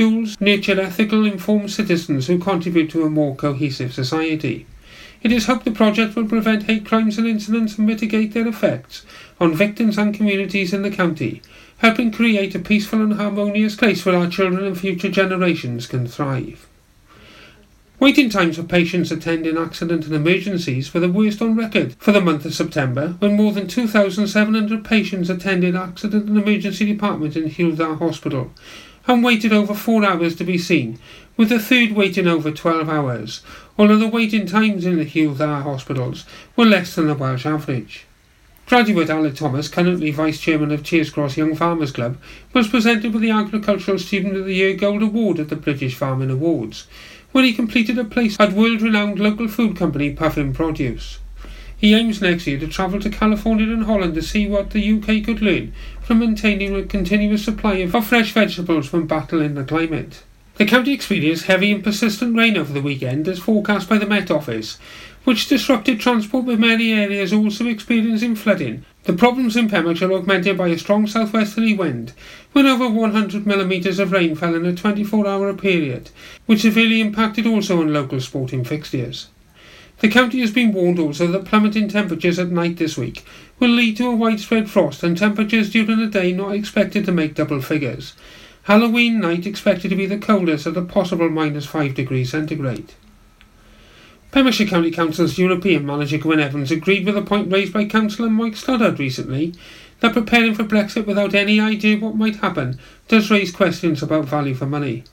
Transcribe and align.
schools 0.00 0.40
nurture 0.40 0.80
ethical, 0.80 1.26
informed 1.26 1.70
citizens 1.70 2.26
who 2.26 2.38
contribute 2.38 2.88
to 2.88 3.04
a 3.04 3.10
more 3.10 3.36
cohesive 3.36 3.92
society. 3.92 4.64
It 5.22 5.30
is 5.30 5.44
hoped 5.44 5.66
the 5.66 5.72
project 5.72 6.16
will 6.16 6.24
prevent 6.24 6.62
hate 6.62 6.86
crimes 6.86 7.18
and 7.18 7.26
incidents 7.26 7.76
and 7.76 7.86
mitigate 7.86 8.32
their 8.32 8.48
effects 8.48 9.04
on 9.38 9.54
victims 9.54 9.98
and 9.98 10.14
communities 10.14 10.72
in 10.72 10.80
the 10.80 10.90
county, 10.90 11.42
helping 11.80 12.10
create 12.10 12.54
a 12.54 12.58
peaceful 12.58 13.02
and 13.02 13.12
harmonious 13.12 13.76
place 13.76 14.06
where 14.06 14.16
our 14.16 14.26
children 14.26 14.64
and 14.64 14.80
future 14.80 15.10
generations 15.10 15.86
can 15.86 16.06
thrive. 16.06 16.66
Waiting 17.98 18.30
times 18.30 18.56
for 18.56 18.62
patients 18.62 19.10
attending 19.10 19.58
accident 19.58 20.06
and 20.06 20.14
emergencies 20.14 20.94
were 20.94 21.00
the 21.00 21.12
worst 21.12 21.42
on 21.42 21.54
record 21.54 21.94
for 21.98 22.12
the 22.12 22.22
month 22.22 22.46
of 22.46 22.54
September, 22.54 23.16
when 23.18 23.36
more 23.36 23.52
than 23.52 23.68
2,700 23.68 24.82
patients 24.82 25.28
attended 25.28 25.76
accident 25.76 26.26
and 26.26 26.38
emergency 26.38 26.86
department 26.86 27.36
in 27.36 27.50
Dda 27.50 27.98
Hospital 27.98 28.50
and 29.06 29.24
waited 29.24 29.52
over 29.52 29.74
four 29.74 30.04
hours 30.04 30.36
to 30.36 30.44
be 30.44 30.58
seen, 30.58 30.98
with 31.36 31.48
the 31.48 31.58
third 31.58 31.92
waiting 31.92 32.26
over 32.26 32.50
12 32.50 32.88
hours, 32.88 33.42
although 33.78 33.98
the 33.98 34.08
waiting 34.08 34.46
times 34.46 34.84
in 34.84 34.98
the 34.98 35.06
Dda 35.06 35.62
hospitals 35.62 36.26
were 36.56 36.66
less 36.66 36.94
than 36.94 37.06
the 37.06 37.14
Welsh 37.14 37.46
average. 37.46 38.06
Graduate 38.66 39.08
Aled 39.08 39.36
Thomas, 39.36 39.68
currently 39.68 40.12
Vice 40.12 40.38
Chairman 40.38 40.70
of 40.70 40.84
Cheers 40.84 41.10
Cross 41.10 41.36
Young 41.36 41.56
Farmers 41.56 41.90
Club, 41.90 42.18
was 42.52 42.68
presented 42.68 43.12
with 43.12 43.22
the 43.22 43.30
Agricultural 43.30 43.98
Student 43.98 44.36
of 44.36 44.44
the 44.44 44.54
Year 44.54 44.76
Gold 44.76 45.02
Award 45.02 45.40
at 45.40 45.48
the 45.48 45.56
British 45.56 45.96
Farming 45.96 46.30
Awards, 46.30 46.86
where 47.32 47.42
he 47.42 47.52
completed 47.52 47.98
a 47.98 48.04
place 48.04 48.38
at 48.38 48.52
world-renowned 48.52 49.18
local 49.18 49.48
food 49.48 49.76
company 49.76 50.12
Puffin 50.12 50.52
Produce. 50.52 51.18
He 51.80 51.94
aims 51.94 52.20
next 52.20 52.46
year 52.46 52.58
to 52.58 52.68
travel 52.68 53.00
to 53.00 53.08
California 53.08 53.72
and 53.72 53.84
Holland 53.84 54.14
to 54.14 54.20
see 54.20 54.46
what 54.46 54.68
the 54.68 54.92
UK 54.92 55.24
could 55.24 55.40
learn 55.40 55.72
from 56.02 56.18
maintaining 56.18 56.76
a 56.76 56.82
continuous 56.82 57.42
supply 57.42 57.76
of 57.76 58.06
fresh 58.06 58.32
vegetables 58.32 58.92
when 58.92 59.06
battling 59.06 59.54
the 59.54 59.64
climate. 59.64 60.22
The 60.56 60.66
county 60.66 60.92
experienced 60.92 61.46
heavy 61.46 61.72
and 61.72 61.82
persistent 61.82 62.36
rain 62.36 62.58
over 62.58 62.70
the 62.70 62.82
weekend 62.82 63.26
as 63.28 63.38
forecast 63.38 63.88
by 63.88 63.96
the 63.96 64.04
Met 64.04 64.30
Office, 64.30 64.76
which 65.24 65.48
disrupted 65.48 65.98
transport 65.98 66.44
with 66.44 66.60
many 66.60 66.92
areas 66.92 67.32
also 67.32 67.66
experiencing 67.66 68.34
flooding. 68.34 68.84
The 69.04 69.14
problems 69.14 69.56
in 69.56 69.70
Pembrokeshire 69.70 70.10
are 70.10 70.18
augmented 70.18 70.58
by 70.58 70.68
a 70.68 70.78
strong 70.78 71.06
southwesterly 71.06 71.72
wind, 71.72 72.12
when 72.52 72.66
over 72.66 72.90
100 72.90 73.46
millimetres 73.46 73.98
of 73.98 74.12
rain 74.12 74.34
fell 74.34 74.54
in 74.54 74.66
a 74.66 74.74
24-hour 74.74 75.54
period, 75.54 76.10
which 76.44 76.60
severely 76.60 77.00
impacted 77.00 77.46
also 77.46 77.80
on 77.80 77.90
local 77.90 78.20
sporting 78.20 78.64
fixtures. 78.64 79.28
The 80.00 80.08
county 80.08 80.40
has 80.40 80.50
been 80.50 80.72
warned 80.72 80.98
also 80.98 81.26
that 81.26 81.44
plummeting 81.44 81.88
temperatures 81.88 82.38
at 82.38 82.50
night 82.50 82.78
this 82.78 82.96
week 82.96 83.22
will 83.58 83.68
lead 83.68 83.98
to 83.98 84.08
a 84.08 84.16
widespread 84.16 84.70
frost 84.70 85.02
and 85.02 85.16
temperatures 85.16 85.70
during 85.70 85.98
the 85.98 86.06
day 86.06 86.32
not 86.32 86.54
expected 86.54 87.04
to 87.04 87.12
make 87.12 87.34
double 87.34 87.60
figures. 87.60 88.14
Halloween 88.62 89.20
night 89.20 89.46
expected 89.46 89.88
to 89.90 89.96
be 89.96 90.06
the 90.06 90.16
coldest 90.16 90.66
at 90.66 90.76
a 90.76 90.82
possible 90.82 91.28
minus 91.28 91.66
5 91.66 91.94
degrees 91.94 92.30
centigrade. 92.30 92.94
Pembrokeshire 94.32 94.68
County 94.68 94.90
Council's 94.90 95.36
European 95.36 95.84
manager 95.84 96.16
Gwyn 96.16 96.40
Evans 96.40 96.70
agreed 96.70 97.04
with 97.04 97.16
a 97.16 97.22
point 97.22 97.52
raised 97.52 97.72
by 97.72 97.84
Councillor 97.84 98.30
Mike 98.30 98.56
Stoddart 98.56 98.98
recently 98.98 99.54
that 100.00 100.14
preparing 100.14 100.54
for 100.54 100.64
Brexit 100.64 101.04
without 101.04 101.34
any 101.34 101.60
idea 101.60 101.98
what 101.98 102.16
might 102.16 102.36
happen 102.36 102.78
does 103.08 103.30
raise 103.30 103.52
questions 103.52 104.02
about 104.02 104.24
value 104.24 104.54
for 104.54 104.66
money. 104.66 105.04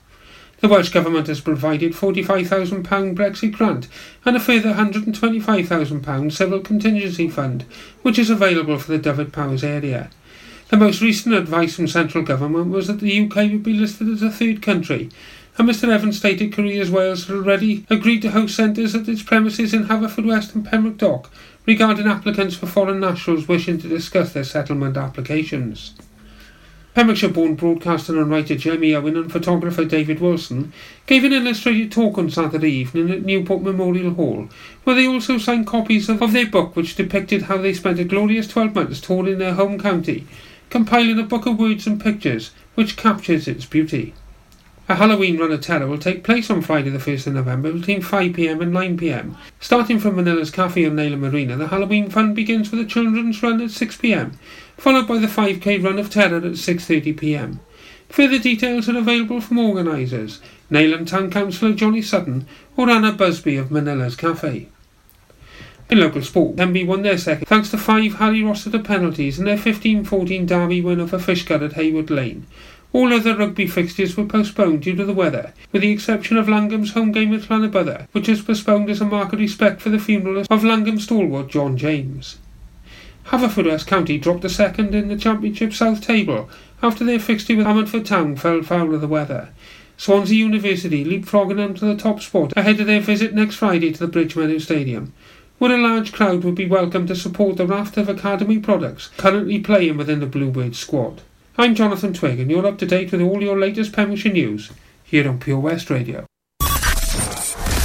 The 0.59 0.67
Welsh 0.67 0.89
Government 0.89 1.27
has 1.27 1.39
provided 1.39 1.93
£45,000 1.93 2.83
Brexit 3.15 3.51
grant 3.51 3.87
and 4.25 4.35
a 4.35 4.39
further 4.39 4.73
£125,000 4.73 6.31
civil 6.31 6.59
contingency 6.61 7.29
fund, 7.29 7.63
which 8.01 8.17
is 8.17 8.31
available 8.31 8.79
for 8.79 8.91
the 8.91 8.97
Dyfed-Powys 8.97 9.63
area. 9.63 10.09
The 10.69 10.77
most 10.77 10.99
recent 10.99 11.35
advice 11.35 11.75
from 11.75 11.87
central 11.87 12.23
government 12.23 12.71
was 12.71 12.87
that 12.87 12.99
the 12.99 13.25
UK 13.25 13.35
would 13.51 13.61
be 13.61 13.73
listed 13.73 14.09
as 14.09 14.23
a 14.23 14.31
third 14.31 14.63
country, 14.63 15.11
and 15.59 15.69
Mr 15.69 15.89
Evans 15.89 16.17
stated 16.17 16.51
Careers 16.53 16.89
Wales 16.89 17.27
had 17.27 17.35
already 17.35 17.85
agreed 17.89 18.23
to 18.23 18.31
host 18.31 18.55
centres 18.55 18.95
at 18.95 19.07
its 19.07 19.21
premises 19.21 19.75
in 19.75 19.85
Haverfordwest 19.85 20.55
and 20.55 20.65
Pembroke 20.65 20.97
Dock 20.97 21.31
regarding 21.67 22.07
applicants 22.07 22.55
for 22.55 22.65
foreign 22.65 22.99
nationals 22.99 23.47
wishing 23.47 23.77
to 23.77 23.87
discuss 23.87 24.33
their 24.33 24.43
settlement 24.43 24.97
applications. 24.97 25.93
Pembrokeshire 26.97 27.29
born 27.29 27.53
broadcaster 27.53 28.19
and 28.19 28.31
writer 28.31 28.55
Jamie 28.55 28.95
Owen 28.95 29.15
and 29.15 29.31
photographer 29.31 29.85
David 29.85 30.19
Wilson 30.19 30.73
gave 31.05 31.23
an 31.23 31.31
illustrated 31.31 31.91
talk 31.91 32.17
on 32.17 32.31
Saturday 32.31 32.71
evening 32.71 33.11
at 33.11 33.23
Newport 33.23 33.61
Memorial 33.61 34.15
Hall, 34.15 34.49
where 34.83 34.95
they 34.95 35.05
also 35.05 35.37
signed 35.37 35.67
copies 35.67 36.09
of, 36.09 36.23
of 36.23 36.33
their 36.33 36.47
book 36.47 36.75
which 36.75 36.95
depicted 36.95 37.43
how 37.43 37.57
they 37.57 37.75
spent 37.75 37.99
a 37.99 38.03
glorious 38.03 38.47
12 38.47 38.73
months 38.73 38.99
touring 38.99 39.37
their 39.37 39.53
home 39.53 39.79
county, 39.79 40.25
compiling 40.71 41.19
a 41.19 41.23
book 41.23 41.45
of 41.45 41.59
words 41.59 41.85
and 41.85 42.01
pictures 42.01 42.49
which 42.73 42.97
captures 42.97 43.47
its 43.47 43.67
beauty. 43.67 44.15
A 44.89 44.95
Halloween 44.95 45.37
run 45.37 45.51
of 45.51 45.59
terror 45.59 45.85
will 45.85 45.97
take 45.97 46.23
place 46.23 46.49
on 46.49 46.61
Friday 46.61 46.89
the 46.89 46.97
1st 46.97 47.27
of 47.27 47.33
November 47.33 47.73
between 47.73 48.01
5pm 48.01 48.61
and 48.61 48.73
9pm. 48.73 49.35
Starting 49.59 49.99
from 49.99 50.15
Manila's 50.15 50.49
Cafe 50.49 50.85
on 50.85 50.95
Neyland 50.95 51.19
Marina, 51.19 51.57
the 51.57 51.67
Halloween 51.67 52.09
fun 52.09 52.33
begins 52.33 52.71
with 52.71 52.79
a 52.79 52.85
children's 52.85 53.43
run 53.43 53.59
at 53.59 53.67
6pm, 53.67 54.31
followed 54.77 55.07
by 55.07 55.17
the 55.17 55.27
5k 55.27 55.83
run 55.83 55.99
of 55.99 56.09
terror 56.09 56.37
at 56.37 56.43
6.30pm. 56.43 57.59
Further 58.09 58.39
details 58.39 58.87
are 58.87 58.97
available 58.97 59.41
from 59.41 59.59
organisers, 59.59 60.39
Neyland 60.71 61.07
Town 61.07 61.29
Councillor 61.29 61.73
Johnny 61.73 62.01
Sutton 62.01 62.47
or 62.77 62.89
Anna 62.89 63.11
Busby 63.11 63.57
of 63.57 63.69
Manila's 63.69 64.15
Cafe. 64.15 64.69
In 65.89 65.99
local 65.99 66.21
sport, 66.21 66.57
Tenby 66.57 66.83
won 66.83 67.01
their 67.01 67.17
second 67.17 67.45
thanks 67.45 67.71
to 67.71 67.77
five 67.77 68.15
Harry 68.15 68.43
Rossiter 68.43 68.79
penalties 68.79 69.39
and 69.39 69.47
their 69.47 69.57
15-14 69.57 70.45
derby 70.45 70.81
win 70.81 70.99
over 70.99 71.17
Fishguard 71.17 71.63
at 71.63 71.73
Haywood 71.73 72.09
Lane. 72.09 72.45
All 72.93 73.13
other 73.13 73.35
rugby 73.35 73.67
fixtures 73.67 74.15
were 74.15 74.25
postponed 74.25 74.81
due 74.81 74.95
to 74.95 75.05
the 75.05 75.13
weather, 75.13 75.53
with 75.71 75.81
the 75.81 75.91
exception 75.91 76.37
of 76.37 76.49
Langham's 76.49 76.93
home 76.93 77.11
game 77.11 77.33
at 77.33 77.41
Llanybydder, 77.49 78.07
which 78.11 78.27
was 78.27 78.41
postponed 78.41 78.89
as 78.89 79.01
a 79.01 79.05
mark 79.05 79.33
of 79.33 79.39
respect 79.39 79.81
for 79.81 79.89
the 79.89 79.99
funeral 79.99 80.45
of 80.49 80.63
Langham 80.63 80.99
stalwart 80.99 81.49
John 81.49 81.77
James. 81.77 82.37
Haverfordwest 83.27 83.87
County 83.87 84.17
dropped 84.17 84.45
a 84.45 84.49
second 84.49 84.95
in 84.95 85.09
the 85.09 85.17
Championship 85.17 85.73
South 85.73 85.99
table 85.99 86.49
after 86.81 87.03
their 87.03 87.19
fixture 87.19 87.57
with 87.57 87.67
Ammanford 87.67 88.05
Town 88.05 88.37
fell 88.37 88.63
foul 88.63 88.95
of 88.95 89.01
the 89.01 89.07
weather. 89.07 89.49
Swansea 89.97 90.37
University 90.37 91.03
leapfrogging 91.03 91.57
them 91.57 91.73
to 91.73 91.83
the 91.83 91.97
top 91.97 92.21
spot 92.21 92.53
ahead 92.55 92.79
of 92.79 92.87
their 92.87 93.01
visit 93.01 93.33
next 93.33 93.55
Friday 93.57 93.91
to 93.91 93.99
the 93.99 94.07
Bridgemeadow 94.07 94.59
Stadium, 94.59 95.11
where 95.57 95.75
a 95.75 95.77
large 95.77 96.13
crowd 96.13 96.45
would 96.45 96.55
be 96.55 96.67
welcome 96.67 97.05
to 97.05 97.17
support 97.17 97.57
the 97.57 97.67
raft 97.67 97.97
of 97.97 98.07
academy 98.07 98.59
products 98.59 99.09
currently 99.17 99.59
playing 99.59 99.97
within 99.97 100.21
the 100.21 100.25
Bluebirds 100.25 100.79
squad. 100.79 101.21
I'm 101.57 101.75
Jonathan 101.75 102.13
Twig, 102.13 102.39
and 102.39 102.49
you're 102.49 102.65
up 102.65 102.77
to 102.77 102.85
date 102.85 103.11
with 103.11 103.19
all 103.19 103.43
your 103.43 103.59
latest 103.59 103.91
Pembrokeshire 103.91 104.31
news 104.31 104.71
here 105.03 105.27
on 105.27 105.39
Pure 105.39 105.59
West 105.59 105.89
Radio. 105.89 106.25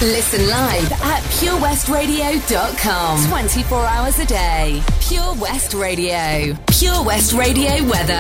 Listen 0.03 0.49
live 0.49 0.91
at 0.91 1.23
purewestradio.com. 1.39 3.29
24 3.29 3.87
hours 3.87 4.19
a 4.19 4.27
day. 4.27 4.83
Pure 5.01 5.35
West 5.35 5.75
Radio. 5.75 6.57
Pure 6.77 7.05
West 7.05 7.33
Radio 7.35 7.85
weather. 7.89 8.19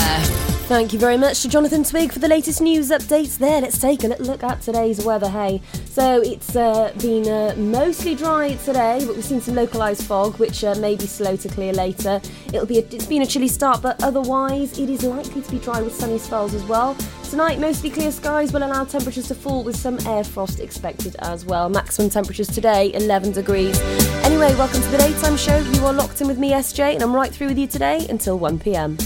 Thank 0.69 0.93
you 0.93 1.00
very 1.00 1.16
much 1.16 1.43
to 1.43 1.48
Jonathan 1.48 1.82
Twig 1.82 2.12
for 2.12 2.20
the 2.20 2.28
latest 2.28 2.60
news 2.60 2.91
updates 2.91 3.37
there. 3.37 3.60
Let's 3.60 3.81
take 3.81 4.04
a 4.04 4.09
look 4.20 4.44
at 4.44 4.62
today's 4.62 5.04
weather. 5.04 5.28
Hey, 5.28 5.60
so 5.87 6.22
it's 6.22 6.54
uh, 6.54 6.93
been 7.00 7.26
uh, 7.26 7.56
mostly 7.56 8.14
dry 8.14 8.54
today, 8.64 9.03
but 9.04 9.16
we've 9.16 9.25
seen 9.25 9.41
some 9.41 9.56
localised 9.56 10.04
fog, 10.04 10.38
which 10.38 10.62
uh, 10.62 10.76
may 10.76 10.94
be 10.94 11.09
slow 11.09 11.34
to 11.34 11.49
clear 11.49 11.72
later. 11.72 12.20
It'll 12.47 12.64
be 12.64 12.78
a, 12.78 12.82
it's 12.93 13.06
been 13.06 13.22
a 13.22 13.26
chilly 13.26 13.49
start, 13.49 13.82
but 13.82 14.00
otherwise 14.04 14.78
it 14.78 14.88
is 14.88 15.03
likely 15.03 15.43
to 15.43 15.50
be 15.50 15.59
dry 15.59 15.82
with 15.82 15.97
sunny 15.97 16.19
spells 16.19 16.54
as 16.54 16.62
well. 16.64 16.97
Tonight, 17.32 17.59
mostly 17.59 17.88
clear 17.88 18.12
skies 18.12 18.53
will 18.53 18.62
allow 18.62 18.84
temperatures 18.84 19.26
to 19.28 19.34
fall 19.34 19.65
with 19.65 19.75
some 19.75 19.98
air 20.06 20.22
frost 20.22 20.60
expected 20.60 21.16
as 21.20 21.47
well. 21.47 21.70
Maximum 21.70 22.10
temperatures 22.10 22.47
today 22.47 22.93
11 22.93 23.32
degrees. 23.32 23.81
Anyway, 24.22 24.54
welcome 24.56 24.82
to 24.82 24.88
the 24.91 24.98
daytime 24.98 25.38
show. 25.38 25.56
You 25.56 25.87
are 25.87 25.94
locked 25.94 26.20
in 26.20 26.28
with 26.28 26.38
me, 26.38 26.50
SJ, 26.50 26.93
and 26.93 27.03
I'm 27.03 27.15
right 27.16 27.32
through 27.32 27.48
with 27.48 27.59
you 27.59 27.66
today 27.66 28.06
until 28.10 28.38
1 28.38 28.59
pm. 28.59 28.97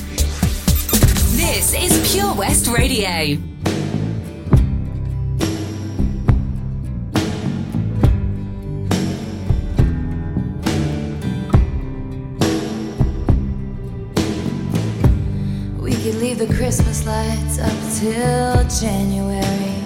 This 1.36 1.72
is 1.72 2.12
Pure 2.12 2.34
West 2.34 2.66
Radio. 2.66 3.55
Christmas 16.66 17.06
lights 17.06 17.60
up 17.60 17.78
till 17.94 18.80
January. 18.80 19.84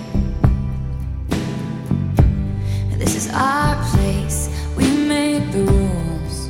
This 2.97 3.15
is 3.17 3.31
our 3.35 3.77
place, 3.91 4.49
we 4.79 4.91
make 4.91 5.53
the 5.53 5.59
rules. 5.59 6.49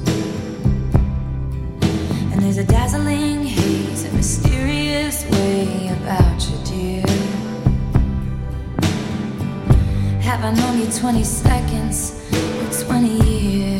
And 2.30 2.40
there's 2.40 2.58
a 2.58 2.64
dazzling 2.64 3.42
haze, 3.42 4.04
a 4.04 4.12
mysterious 4.12 5.28
way 5.32 5.88
about 5.88 6.48
you, 6.48 6.58
dear. 6.64 7.06
Have 10.20 10.44
I 10.44 10.52
known 10.54 10.78
you 10.78 10.86
20 10.92 11.24
seconds 11.24 12.14
or 12.32 12.84
20 12.84 13.08
years? 13.28 13.79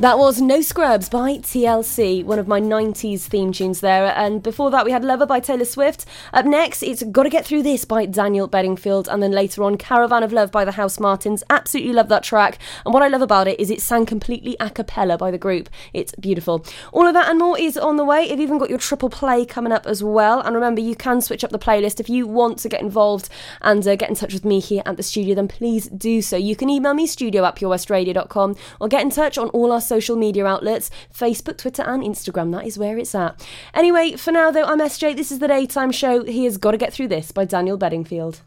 That 0.00 0.16
was 0.16 0.40
No 0.40 0.60
Scrubs 0.60 1.08
by 1.08 1.38
TLC, 1.38 2.24
one 2.24 2.38
of 2.38 2.46
my 2.46 2.60
90s 2.60 3.22
theme 3.22 3.50
tunes 3.50 3.80
there. 3.80 4.16
And 4.16 4.40
before 4.40 4.70
that, 4.70 4.84
we 4.84 4.92
had 4.92 5.04
Lover 5.04 5.26
by 5.26 5.40
Taylor 5.40 5.64
Swift. 5.64 6.06
Up 6.32 6.46
next, 6.46 6.84
it's 6.84 7.02
Gotta 7.02 7.30
Get 7.30 7.44
Through 7.44 7.64
This 7.64 7.84
by 7.84 8.06
Daniel 8.06 8.46
Bedingfield. 8.46 9.08
And 9.08 9.20
then 9.20 9.32
later 9.32 9.64
on, 9.64 9.76
Caravan 9.76 10.22
of 10.22 10.32
Love 10.32 10.52
by 10.52 10.64
the 10.64 10.70
Housemartins. 10.70 11.42
Absolutely 11.50 11.92
love 11.92 12.08
that 12.10 12.22
track. 12.22 12.60
And 12.86 12.94
what 12.94 13.02
I 13.02 13.08
love 13.08 13.22
about 13.22 13.48
it 13.48 13.58
is 13.58 13.72
it 13.72 13.80
sang 13.80 14.06
completely 14.06 14.56
a 14.60 14.70
cappella 14.70 15.18
by 15.18 15.32
the 15.32 15.36
group. 15.36 15.68
It's 15.92 16.14
beautiful. 16.14 16.64
All 16.92 17.08
of 17.08 17.14
that 17.14 17.28
and 17.28 17.40
more 17.40 17.58
is 17.58 17.76
on 17.76 17.96
the 17.96 18.04
way. 18.04 18.30
You've 18.30 18.38
even 18.38 18.58
got 18.58 18.70
your 18.70 18.78
triple 18.78 19.10
play 19.10 19.44
coming 19.44 19.72
up 19.72 19.84
as 19.84 20.00
well. 20.00 20.38
And 20.38 20.54
remember, 20.54 20.80
you 20.80 20.94
can 20.94 21.20
switch 21.20 21.42
up 21.42 21.50
the 21.50 21.58
playlist. 21.58 21.98
If 21.98 22.08
you 22.08 22.24
want 22.28 22.60
to 22.60 22.68
get 22.68 22.82
involved 22.82 23.30
and 23.62 23.84
uh, 23.84 23.96
get 23.96 24.10
in 24.10 24.14
touch 24.14 24.32
with 24.32 24.44
me 24.44 24.60
here 24.60 24.84
at 24.86 24.96
the 24.96 25.02
studio, 25.02 25.34
then 25.34 25.48
please 25.48 25.88
do 25.88 26.22
so. 26.22 26.36
You 26.36 26.54
can 26.54 26.70
email 26.70 26.94
me 26.94 27.08
studio 27.08 27.44
at 27.44 27.56
purewestradio.com 27.56 28.54
or 28.80 28.86
get 28.86 29.02
in 29.02 29.10
touch 29.10 29.36
on 29.36 29.48
all 29.48 29.72
our 29.72 29.87
social 29.88 30.16
media 30.16 30.46
outlets 30.46 30.90
Facebook, 31.12 31.58
Twitter, 31.58 31.82
and 31.82 32.02
Instagram. 32.02 32.52
That 32.52 32.66
is 32.66 32.78
where 32.78 32.98
it's 32.98 33.14
at. 33.14 33.44
Anyway, 33.74 34.12
for 34.12 34.30
now 34.30 34.50
though, 34.50 34.64
I'm 34.64 34.80
SJ. 34.80 35.16
This 35.16 35.32
is 35.32 35.38
the 35.38 35.48
daytime 35.48 35.90
show. 35.90 36.24
He 36.24 36.44
has 36.44 36.58
got 36.58 36.72
to 36.72 36.78
get 36.78 36.92
through 36.92 37.08
this 37.08 37.32
by 37.32 37.44
Daniel 37.44 37.76
Bedingfield. 37.76 38.42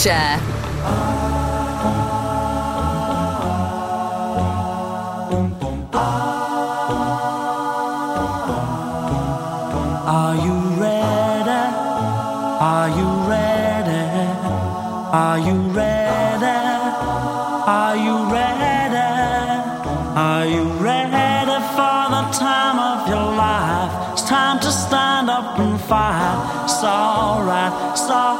Are 0.00 0.06
you 10.36 10.56
ready? 10.80 11.60
Are 12.60 12.88
you 12.88 13.08
ready? 13.28 14.04
Are 15.12 15.38
you 15.38 15.56
ready? 15.76 16.46
Are 17.68 17.96
you 17.96 18.32
ready? 18.32 18.96
Are 20.16 20.46
you 20.46 20.64
ready 20.80 21.58
for 21.76 22.08
the 22.08 22.22
time 22.32 22.78
of 22.78 23.06
your 23.06 23.36
life? 23.36 24.12
It's 24.14 24.22
time 24.22 24.60
to 24.60 24.72
stand 24.72 25.28
up 25.28 25.58
and 25.58 25.78
fight. 25.78 26.64
It's 26.64 26.82
alright, 26.82 27.92
it's 27.92 28.08
alright. 28.08 28.39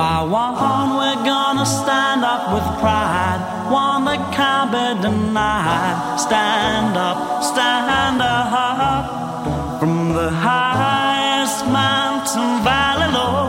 By 0.00 0.22
one, 0.22 0.96
we're 0.96 1.24
gonna 1.26 1.66
stand 1.66 2.24
up 2.24 2.54
with 2.54 2.64
pride. 2.80 3.40
One 3.70 4.06
that 4.06 4.32
can't 4.32 4.72
be 4.72 5.02
denied. 5.06 6.18
Stand 6.18 6.96
up, 6.96 7.44
stand 7.44 8.22
up. 8.22 9.78
From 9.78 10.14
the 10.14 10.30
highest 10.30 11.66
mountain 11.66 12.62
valley 12.68 13.10
low, 13.18 13.44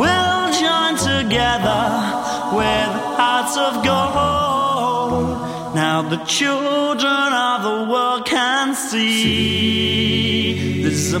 we'll 0.00 0.46
join 0.64 0.94
together 1.12 1.84
with 2.58 2.90
hearts 3.20 3.54
of 3.66 3.72
gold. 3.90 5.36
Now 5.74 5.96
the 6.14 6.20
children 6.24 7.28
of 7.50 7.58
the 7.68 7.78
world 7.92 8.24
can 8.24 8.74
see 8.74 10.82
this 10.82 10.94
is 10.94 11.12
a 11.12 11.20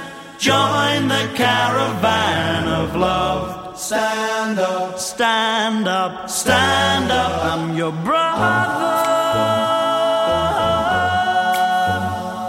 Join 0.41 1.07
the 1.07 1.29
caravan 1.35 2.67
of 2.67 2.95
love. 2.95 3.77
Stand 3.77 4.57
up, 4.57 4.97
stand 4.97 5.87
up, 5.87 6.27
stand 6.31 7.11
up. 7.11 7.45
I'm 7.45 7.77
your 7.77 7.91
brother. 7.91 8.41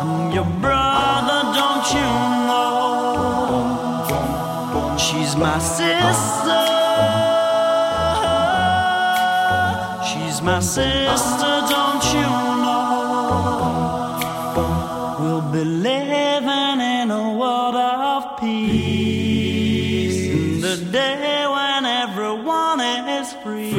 I'm 0.01 0.33
your 0.33 0.47
brother, 0.65 1.43
don't 1.53 1.87
you 1.93 2.11
know? 2.49 3.77
She's 4.97 5.37
my 5.37 5.59
sister. 5.59 6.65
She's 10.09 10.41
my 10.41 10.61
sister, 10.61 11.52
the 20.77 20.85
day 20.91 21.47
when 21.47 21.85
everyone 21.85 22.81
is 22.81 23.35
free. 23.43 23.75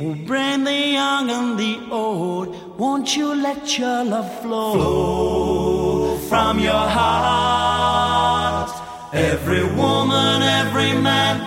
We'll 0.00 0.14
bring 0.14 0.62
the 0.62 0.80
young 1.00 1.30
and 1.30 1.58
the 1.58 1.80
old. 1.90 2.78
Won't 2.78 3.16
you 3.16 3.34
let 3.34 3.76
your 3.76 4.04
love 4.04 4.40
flow, 4.40 6.16
from 6.28 6.60
your 6.60 6.86
heart? 6.98 8.70
Every 9.12 9.64
woman, 9.74 10.42
every 10.42 10.92
man, 10.92 11.40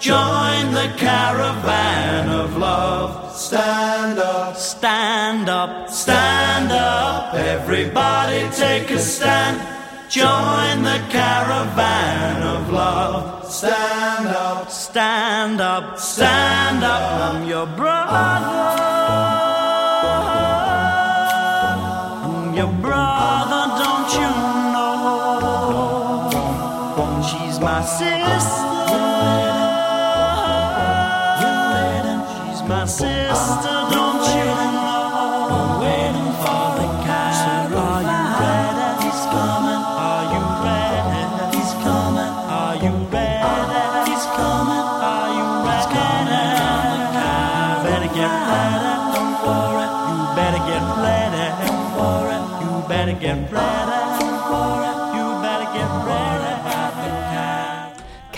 join 0.00 0.72
the 0.72 0.92
caravan 0.96 2.30
of 2.30 2.56
love. 2.56 3.32
Stand 3.36 4.18
up, 4.18 4.56
stand 4.56 5.48
up, 5.48 5.88
stand 5.88 6.72
up. 6.72 7.34
Everybody 7.34 8.48
take 8.56 8.90
a 8.90 8.98
stand. 8.98 9.77
Join 10.08 10.84
the 10.84 11.04
caravan 11.10 12.42
of 12.42 12.72
love. 12.72 13.44
Stand 13.44 14.28
up, 14.28 14.70
stand 14.70 15.60
up, 15.60 15.98
stand 15.98 16.82
up. 16.82 17.02
I'm 17.34 17.46
your 17.46 17.66
brother. 17.66 18.16
I'm 22.24 22.54
your 22.54 22.72
brother, 22.80 23.68
don't 23.84 24.14
you 24.14 24.30
know? 24.72 26.30
She's 27.28 27.60
my 27.60 27.82
sister. 27.84 28.47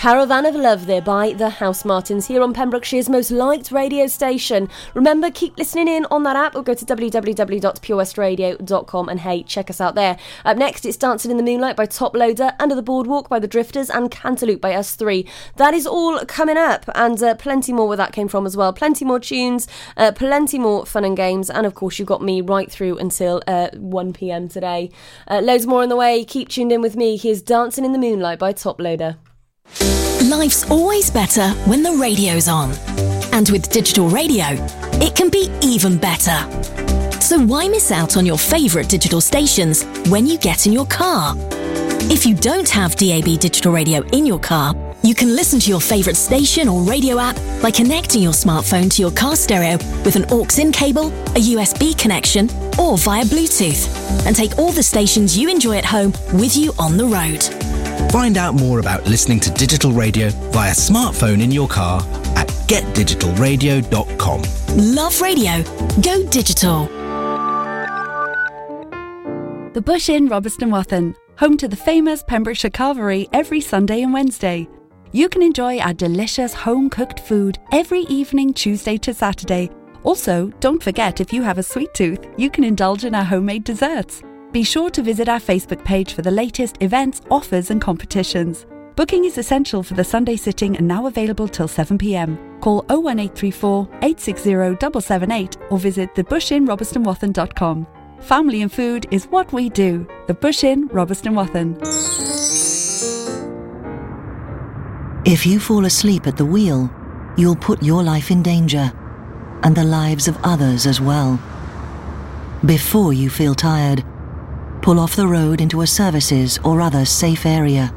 Caravan 0.01 0.47
of 0.47 0.55
Love 0.55 0.87
there 0.87 0.99
by 0.99 1.31
the 1.33 1.49
Housemartins 1.49 2.25
here 2.25 2.41
on 2.41 2.55
Pembrokeshire's 2.55 3.07
most 3.07 3.29
liked 3.29 3.71
radio 3.71 4.07
station. 4.07 4.67
Remember, 4.95 5.29
keep 5.29 5.55
listening 5.59 5.87
in 5.87 6.07
on 6.09 6.23
that 6.23 6.35
app 6.35 6.55
or 6.55 6.63
go 6.63 6.73
to 6.73 6.83
www.purewestradio.com 6.83 9.09
and 9.09 9.19
hey, 9.19 9.43
check 9.43 9.69
us 9.69 9.79
out 9.79 9.93
there. 9.93 10.17
Up 10.43 10.57
next, 10.57 10.87
it's 10.87 10.97
Dancing 10.97 11.29
in 11.29 11.37
the 11.37 11.43
Moonlight 11.43 11.75
by 11.75 11.85
Toploader, 11.85 12.55
Under 12.59 12.73
the 12.73 12.81
Boardwalk 12.81 13.29
by 13.29 13.37
the 13.37 13.47
Drifters, 13.47 13.91
and 13.91 14.09
Cantaloop 14.09 14.59
by 14.59 14.71
Us3. 14.71 15.29
That 15.57 15.75
is 15.75 15.85
all 15.85 16.17
coming 16.25 16.57
up, 16.57 16.89
and 16.95 17.21
uh, 17.21 17.35
plenty 17.35 17.71
more 17.71 17.87
where 17.87 17.97
that 17.97 18.11
came 18.11 18.27
from 18.27 18.47
as 18.47 18.57
well. 18.57 18.73
Plenty 18.73 19.05
more 19.05 19.19
tunes, 19.19 19.67
uh, 19.97 20.11
plenty 20.13 20.57
more 20.57 20.83
fun 20.87 21.05
and 21.05 21.15
games, 21.15 21.47
and 21.47 21.67
of 21.67 21.75
course, 21.75 21.99
you 21.99 22.05
got 22.05 22.23
me 22.23 22.41
right 22.41 22.71
through 22.71 22.97
until 22.97 23.43
uh, 23.45 23.69
1 23.75 24.13
pm 24.13 24.47
today. 24.47 24.89
Uh, 25.27 25.41
loads 25.41 25.67
more 25.67 25.83
on 25.83 25.89
the 25.89 25.95
way. 25.95 26.25
Keep 26.25 26.49
tuned 26.49 26.71
in 26.71 26.81
with 26.81 26.95
me. 26.95 27.17
Here's 27.17 27.43
Dancing 27.43 27.85
in 27.85 27.91
the 27.91 27.99
Moonlight 27.99 28.39
by 28.39 28.51
Toploader. 28.51 29.17
Life's 30.29 30.69
always 30.69 31.09
better 31.09 31.49
when 31.65 31.83
the 31.83 31.93
radio's 31.93 32.47
on. 32.47 32.71
And 33.33 33.49
with 33.49 33.69
digital 33.69 34.09
radio, 34.09 34.45
it 35.01 35.15
can 35.15 35.29
be 35.29 35.49
even 35.61 35.97
better. 35.97 36.39
So 37.21 37.39
why 37.39 37.67
miss 37.67 37.91
out 37.91 38.17
on 38.17 38.25
your 38.25 38.37
favourite 38.37 38.89
digital 38.89 39.21
stations 39.21 39.83
when 40.09 40.27
you 40.27 40.37
get 40.37 40.65
in 40.65 40.73
your 40.73 40.85
car? 40.85 41.35
If 42.09 42.25
you 42.25 42.35
don't 42.35 42.69
have 42.69 42.95
DAB 42.95 43.39
digital 43.39 43.71
radio 43.71 44.01
in 44.07 44.25
your 44.25 44.39
car, 44.39 44.75
you 45.03 45.15
can 45.15 45.35
listen 45.35 45.59
to 45.61 45.69
your 45.69 45.81
favourite 45.81 46.17
station 46.17 46.67
or 46.67 46.81
radio 46.81 47.17
app 47.17 47.35
by 47.61 47.71
connecting 47.71 48.21
your 48.21 48.33
smartphone 48.33 48.91
to 48.93 49.01
your 49.01 49.11
car 49.11 49.35
stereo 49.35 49.77
with 50.03 50.15
an 50.15 50.25
aux-in 50.29 50.71
cable, 50.71 51.07
a 51.07 51.41
USB 51.55 51.97
connection, 51.97 52.49
or 52.77 52.97
via 52.97 53.23
Bluetooth, 53.23 53.87
and 54.25 54.35
take 54.35 54.59
all 54.59 54.71
the 54.71 54.83
stations 54.83 55.37
you 55.37 55.49
enjoy 55.49 55.77
at 55.77 55.85
home 55.85 56.11
with 56.33 56.55
you 56.55 56.73
on 56.77 56.97
the 56.97 57.05
road. 57.05 57.70
Find 58.11 58.37
out 58.37 58.55
more 58.55 58.79
about 58.79 59.05
listening 59.05 59.39
to 59.41 59.51
digital 59.51 59.91
radio 59.91 60.29
via 60.51 60.71
smartphone 60.73 61.41
in 61.41 61.51
your 61.51 61.67
car 61.67 62.01
at 62.35 62.47
getdigitalradio.com. 62.67 64.41
Love 64.95 65.21
radio. 65.21 65.63
Go 66.01 66.25
digital. 66.29 66.85
The 69.73 69.81
Bush 69.81 70.09
Inn, 70.09 70.27
Robeston 70.27 70.69
Wathen, 70.69 71.15
home 71.37 71.55
to 71.57 71.67
the 71.67 71.75
famous 71.77 72.23
Pembrokeshire 72.23 72.71
Carvery 72.71 73.29
every 73.31 73.61
Sunday 73.61 74.01
and 74.01 74.13
Wednesday. 74.13 74.67
You 75.13 75.27
can 75.29 75.41
enjoy 75.41 75.79
our 75.79 75.93
delicious 75.93 76.53
home 76.53 76.89
cooked 76.89 77.19
food 77.21 77.57
every 77.71 78.01
evening, 78.01 78.53
Tuesday 78.53 78.97
to 78.97 79.13
Saturday. 79.13 79.69
Also, 80.03 80.47
don't 80.59 80.81
forget 80.81 81.21
if 81.21 81.31
you 81.31 81.41
have 81.41 81.57
a 81.57 81.63
sweet 81.63 81.93
tooth, 81.93 82.25
you 82.37 82.49
can 82.49 82.63
indulge 82.63 83.05
in 83.05 83.15
our 83.15 83.23
homemade 83.23 83.63
desserts. 83.63 84.23
Be 84.51 84.63
sure 84.63 84.89
to 84.89 85.01
visit 85.01 85.29
our 85.29 85.39
Facebook 85.39 85.83
page 85.85 86.13
for 86.13 86.23
the 86.23 86.31
latest 86.31 86.75
events, 86.81 87.21
offers, 87.31 87.71
and 87.71 87.79
competitions. 87.79 88.65
Booking 88.97 89.23
is 89.23 89.37
essential 89.37 89.81
for 89.81 89.93
the 89.93 90.03
Sunday 90.03 90.35
sitting 90.35 90.75
and 90.75 90.85
now 90.85 91.07
available 91.07 91.47
till 91.47 91.69
7pm. 91.69 92.59
Call 92.59 92.79
01834 92.89 93.87
860 94.01 94.43
778 94.43 95.57
or 95.69 95.79
visit 95.79 96.13
thebushinrobertsonwathen.com. 96.15 97.87
Family 98.19 98.61
and 98.61 98.71
food 98.71 99.07
is 99.09 99.25
what 99.25 99.51
we 99.53 99.69
do. 99.69 100.05
The 100.27 100.33
Bush 100.33 100.65
Inn, 100.65 100.89
Robeston 100.89 101.33
Wathen. 101.33 101.77
If 105.25 105.45
you 105.45 105.61
fall 105.61 105.85
asleep 105.85 106.27
at 106.27 106.35
the 106.35 106.45
wheel, 106.45 106.93
you'll 107.37 107.55
put 107.55 107.81
your 107.81 108.03
life 108.03 108.29
in 108.29 108.43
danger 108.43 108.91
and 109.63 109.75
the 109.75 109.85
lives 109.85 110.27
of 110.27 110.37
others 110.43 110.85
as 110.85 110.99
well. 110.99 111.39
Before 112.65 113.13
you 113.13 113.29
feel 113.29 113.55
tired, 113.55 114.03
pull 114.81 114.99
off 114.99 115.15
the 115.15 115.27
road 115.27 115.61
into 115.61 115.81
a 115.81 115.87
services 115.87 116.59
or 116.63 116.81
other 116.81 117.05
safe 117.05 117.45
area. 117.45 117.93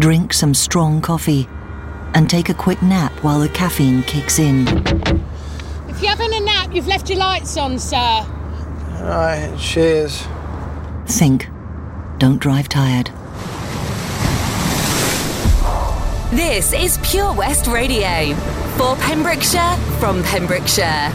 Drink 0.00 0.32
some 0.32 0.52
strong 0.52 1.00
coffee 1.00 1.48
and 2.14 2.28
take 2.28 2.48
a 2.48 2.54
quick 2.54 2.82
nap 2.82 3.12
while 3.22 3.38
the 3.38 3.48
caffeine 3.48 4.02
kicks 4.02 4.38
in. 4.38 4.66
If 5.88 6.02
you're 6.02 6.10
having 6.10 6.34
a 6.34 6.40
nap, 6.40 6.74
you've 6.74 6.88
left 6.88 7.08
your 7.08 7.18
lights 7.18 7.56
on, 7.56 7.78
sir. 7.78 8.24
Right, 9.00 9.54
cheers. 9.58 10.26
Think. 11.06 11.48
Don't 12.18 12.38
drive 12.38 12.68
tired. 12.68 13.10
This 16.30 16.72
is 16.72 16.98
Pure 17.02 17.34
West 17.34 17.66
Radio. 17.68 18.34
For 18.76 18.96
Pembrokeshire, 18.96 19.76
from 19.98 20.22
Pembrokeshire. 20.24 21.12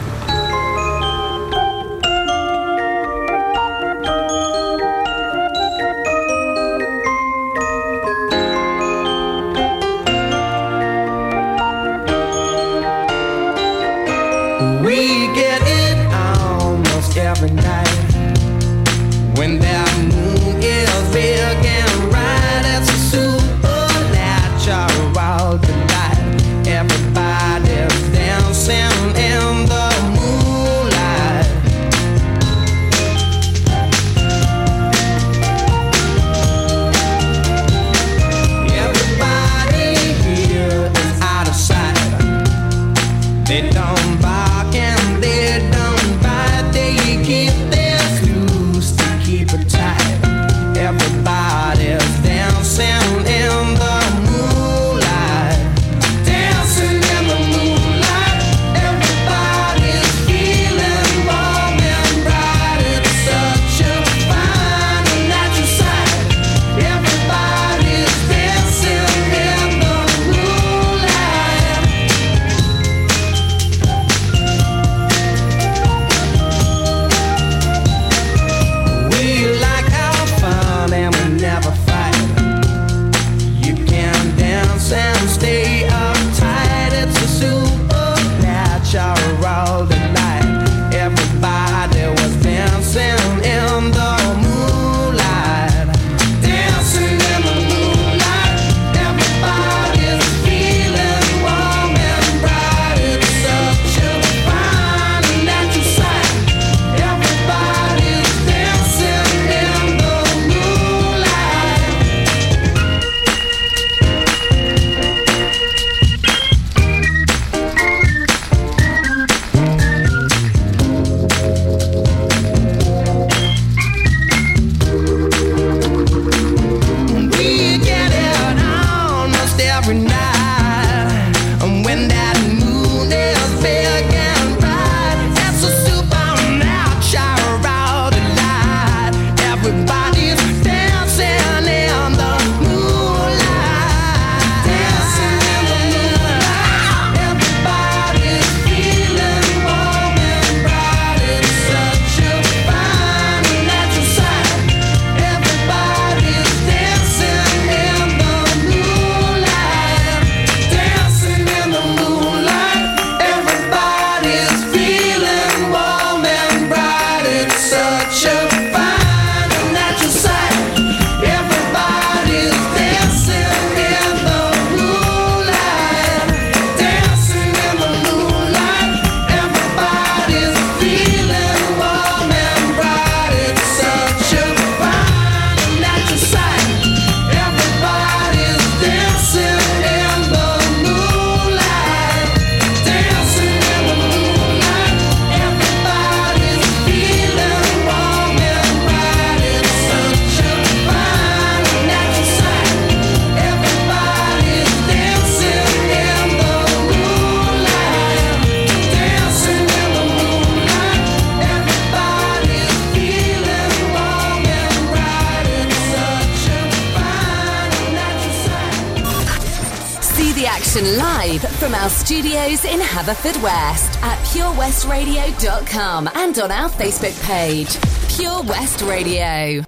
Bedford 223.24 223.42
West 223.42 224.02
at 224.02 224.18
purewestradio.com 224.18 226.10
and 226.14 226.38
on 226.38 226.50
our 226.50 226.68
Facebook 226.68 227.18
page, 227.24 227.78
Pure 228.14 228.42
West 228.42 228.82
Radio. 228.82 229.64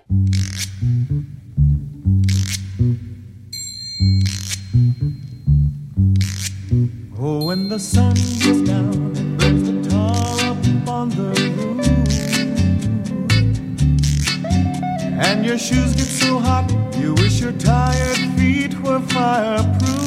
Oh, 7.19 7.47
when 7.47 7.71
the 7.71 7.79
sun 7.79 8.13
goes 8.45 8.61
down, 8.61 9.17
and 9.17 9.39
burns 9.39 9.65
the 9.71 9.89
tar 9.89 10.51
up 10.51 10.89
on 10.89 11.09
the 11.09 11.33
roof. 11.57 11.87
And 15.19 15.47
your 15.47 15.57
shoes 15.57 15.95
get 15.95 16.05
so 16.05 16.41
hot, 16.41 16.71
you 16.99 17.15
wish 17.15 17.41
your 17.41 17.53
tired 17.53 18.19
feet 18.37 18.79
were 18.83 19.01
fireproof. 19.01 20.07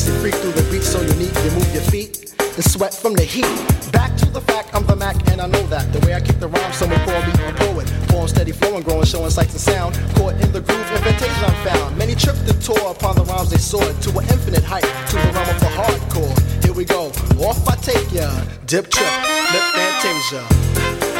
as 0.00 0.08
you 0.08 0.14
freak 0.20 0.34
through 0.34 0.52
the 0.52 0.62
beat 0.70 0.82
so 0.82 1.00
unique, 1.00 1.34
you 1.44 1.50
move 1.52 1.72
your 1.72 1.82
feet 1.82 2.32
and 2.40 2.64
sweat 2.64 2.94
from 2.94 3.14
the 3.14 3.22
heat. 3.22 3.44
Back 3.92 4.16
to 4.16 4.26
the 4.26 4.40
fact, 4.40 4.74
I'm 4.74 4.86
the 4.86 4.96
Mac, 4.96 5.16
and 5.30 5.40
I 5.40 5.46
know 5.46 5.62
that. 5.68 5.92
The 5.92 6.00
way 6.06 6.14
I 6.14 6.20
kick 6.20 6.38
the 6.40 6.48
rhyme, 6.48 6.72
someone 6.72 7.00
call 7.00 7.20
me 7.26 7.32
a 7.32 7.52
poet. 7.52 7.88
Form 8.10 8.28
steady 8.28 8.52
flowing, 8.52 8.82
growing, 8.82 9.04
showing 9.04 9.30
sights 9.30 9.52
and 9.52 9.60
sound. 9.60 9.94
Caught 10.16 10.34
in 10.40 10.52
the 10.52 10.60
groove, 10.60 10.90
invitation 10.92 11.44
I 11.44 11.54
found. 11.64 11.98
Many 11.98 12.14
tripped 12.14 12.48
and 12.48 12.60
tour 12.62 12.90
upon 12.90 13.16
the 13.16 13.24
rhymes 13.24 13.50
they 13.50 13.58
soared 13.58 14.00
to 14.02 14.10
an 14.18 14.24
infinite 14.30 14.64
height, 14.64 14.88
to 15.10 15.16
the 15.16 15.30
realm 15.34 15.48
of 15.48 15.60
the 15.60 15.70
hardcore. 15.78 16.64
Here 16.64 16.72
we 16.72 16.84
go, 16.84 17.08
off 17.44 17.68
I 17.68 17.76
take 17.76 18.12
ya, 18.12 18.28
dip 18.66 18.90
trip, 18.90 19.12
lip 19.52 19.66
fantasia. 19.74 21.19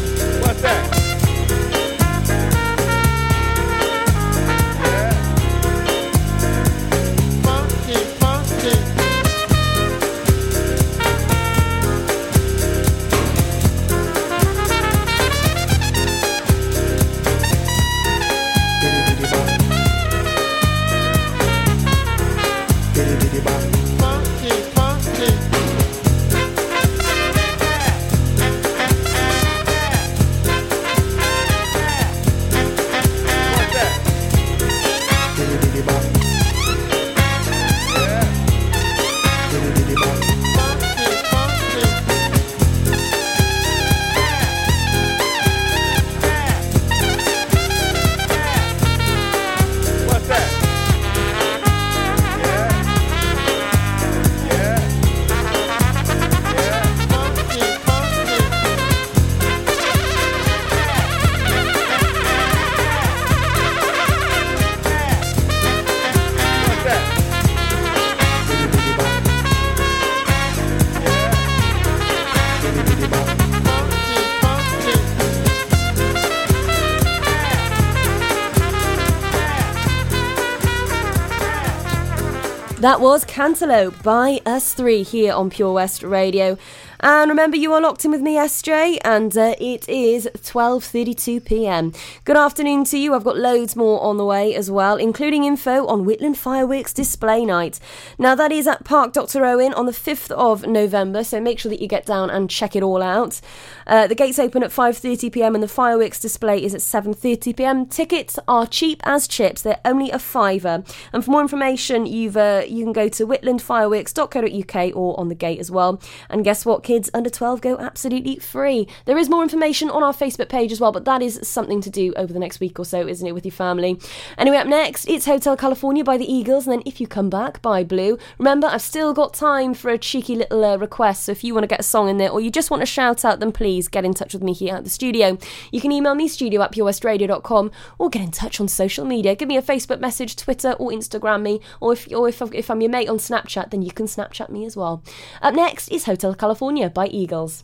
That 82.91 82.99
was 82.99 83.23
Cantaloop 83.23 84.03
by 84.03 84.41
Us3 84.45 85.07
here 85.07 85.31
on 85.31 85.49
Pure 85.49 85.71
West 85.71 86.03
Radio. 86.03 86.57
And 86.99 87.29
remember, 87.29 87.55
you 87.55 87.71
are 87.71 87.79
locked 87.79 88.03
in 88.03 88.11
with 88.11 88.19
me, 88.19 88.35
SJ, 88.35 88.97
and 89.05 89.37
uh, 89.37 89.55
it 89.61 89.87
is 89.87 90.29
12:32 90.51 91.45
p.m. 91.45 91.93
Good 92.25 92.35
afternoon 92.35 92.83
to 92.85 92.97
you. 92.97 93.13
I've 93.13 93.23
got 93.23 93.37
loads 93.37 93.77
more 93.77 94.01
on 94.01 94.17
the 94.17 94.25
way 94.25 94.53
as 94.53 94.69
well, 94.69 94.97
including 94.97 95.45
info 95.45 95.87
on 95.87 96.03
Whitland 96.03 96.35
Fireworks 96.35 96.91
Display 96.91 97.45
Night. 97.45 97.79
Now 98.19 98.35
that 98.35 98.51
is 98.51 98.67
at 98.67 98.83
Park 98.83 99.13
Dr. 99.13 99.45
Owen 99.45 99.73
on 99.73 99.85
the 99.85 99.93
5th 99.93 100.29
of 100.31 100.67
November, 100.67 101.23
so 101.23 101.39
make 101.39 101.57
sure 101.57 101.69
that 101.69 101.81
you 101.81 101.87
get 101.87 102.05
down 102.05 102.29
and 102.29 102.49
check 102.49 102.75
it 102.75 102.83
all 102.83 103.01
out. 103.01 103.39
Uh, 103.87 104.07
the 104.07 104.15
gates 104.15 104.39
open 104.39 104.61
at 104.61 104.71
5:30 104.71 105.31
p.m. 105.31 105.55
and 105.55 105.63
the 105.63 105.69
fireworks 105.69 106.19
display 106.19 106.61
is 106.61 106.75
at 106.75 106.81
7:30 106.81 107.55
p.m. 107.55 107.85
Tickets 107.85 108.37
are 108.45 108.67
cheap 108.67 108.99
as 109.05 109.29
chips; 109.29 109.61
they're 109.61 109.79
only 109.85 110.11
a 110.11 110.19
fiver. 110.19 110.83
And 111.13 111.23
for 111.23 111.31
more 111.31 111.41
information, 111.41 112.05
you've 112.05 112.35
uh, 112.35 112.63
you 112.67 112.83
can 112.83 112.91
go 112.91 113.07
to 113.07 113.25
whitlandfireworks.co.uk 113.25 114.95
or 114.97 115.17
on 115.17 115.29
the 115.29 115.35
gate 115.35 115.59
as 115.59 115.71
well. 115.71 116.01
And 116.29 116.43
guess 116.43 116.65
what? 116.65 116.83
Kids 116.83 117.09
under 117.13 117.29
12 117.29 117.61
go 117.61 117.77
absolutely 117.77 118.35
free. 118.35 118.89
There 119.05 119.17
is 119.17 119.29
more 119.29 119.43
information 119.43 119.89
on 119.89 120.03
our 120.03 120.13
Facebook 120.13 120.40
page 120.49 120.71
as 120.71 120.79
well, 120.79 120.91
but 120.91 121.05
that 121.05 121.21
is 121.21 121.39
something 121.43 121.81
to 121.81 121.89
do 121.89 122.13
over 122.15 122.31
the 122.31 122.39
next 122.39 122.59
week 122.59 122.79
or 122.79 122.85
so, 122.85 123.07
isn't 123.07 123.27
it, 123.27 123.33
with 123.33 123.45
your 123.45 123.51
family? 123.51 123.99
Anyway, 124.37 124.57
up 124.57 124.67
next, 124.67 125.05
it's 125.05 125.25
Hotel 125.25 125.55
California 125.57 126.03
by 126.03 126.17
the 126.17 126.31
Eagles, 126.31 126.67
and 126.67 126.73
then 126.73 126.83
If 126.85 126.99
You 126.99 127.07
Come 127.07 127.29
Back 127.29 127.61
by 127.61 127.83
Blue. 127.83 128.17
Remember, 128.37 128.67
I've 128.67 128.81
still 128.81 129.13
got 129.13 129.33
time 129.33 129.73
for 129.73 129.89
a 129.89 129.97
cheeky 129.97 130.35
little 130.35 130.63
uh, 130.63 130.77
request, 130.77 131.23
so 131.23 131.31
if 131.31 131.43
you 131.43 131.53
want 131.53 131.63
to 131.63 131.67
get 131.67 131.79
a 131.79 131.83
song 131.83 132.09
in 132.09 132.17
there 132.17 132.29
or 132.29 132.41
you 132.41 132.51
just 132.51 132.71
want 132.71 132.81
to 132.81 132.85
shout 132.85 133.25
out, 133.25 133.39
then 133.39 133.51
please 133.51 133.87
get 133.87 134.05
in 134.05 134.13
touch 134.13 134.33
with 134.33 134.43
me 134.43 134.53
here 134.53 134.75
at 134.75 134.83
the 134.83 134.89
studio. 134.89 135.37
You 135.71 135.81
can 135.81 135.91
email 135.91 136.15
me, 136.15 136.27
studio 136.27 136.61
at 136.61 136.71
purewestradio.com, 136.71 137.71
or 137.99 138.09
get 138.09 138.21
in 138.21 138.31
touch 138.31 138.59
on 138.59 138.67
social 138.67 139.05
media. 139.05 139.35
Give 139.35 139.47
me 139.47 139.57
a 139.57 139.61
Facebook 139.61 139.99
message, 139.99 140.35
Twitter, 140.35 140.73
or 140.73 140.89
Instagram 140.91 141.41
me, 141.41 141.61
or 141.79 141.93
if, 141.93 142.11
or 142.11 142.27
if, 142.29 142.41
if 142.53 142.69
I'm 142.69 142.81
your 142.81 142.91
mate 142.91 143.09
on 143.09 143.17
Snapchat, 143.17 143.71
then 143.71 143.81
you 143.81 143.91
can 143.91 144.05
Snapchat 144.05 144.49
me 144.49 144.65
as 144.65 144.75
well. 144.75 145.03
Up 145.41 145.53
next 145.53 145.89
is 145.89 146.05
Hotel 146.05 146.33
California 146.33 146.89
by 146.89 147.07
Eagles. 147.07 147.63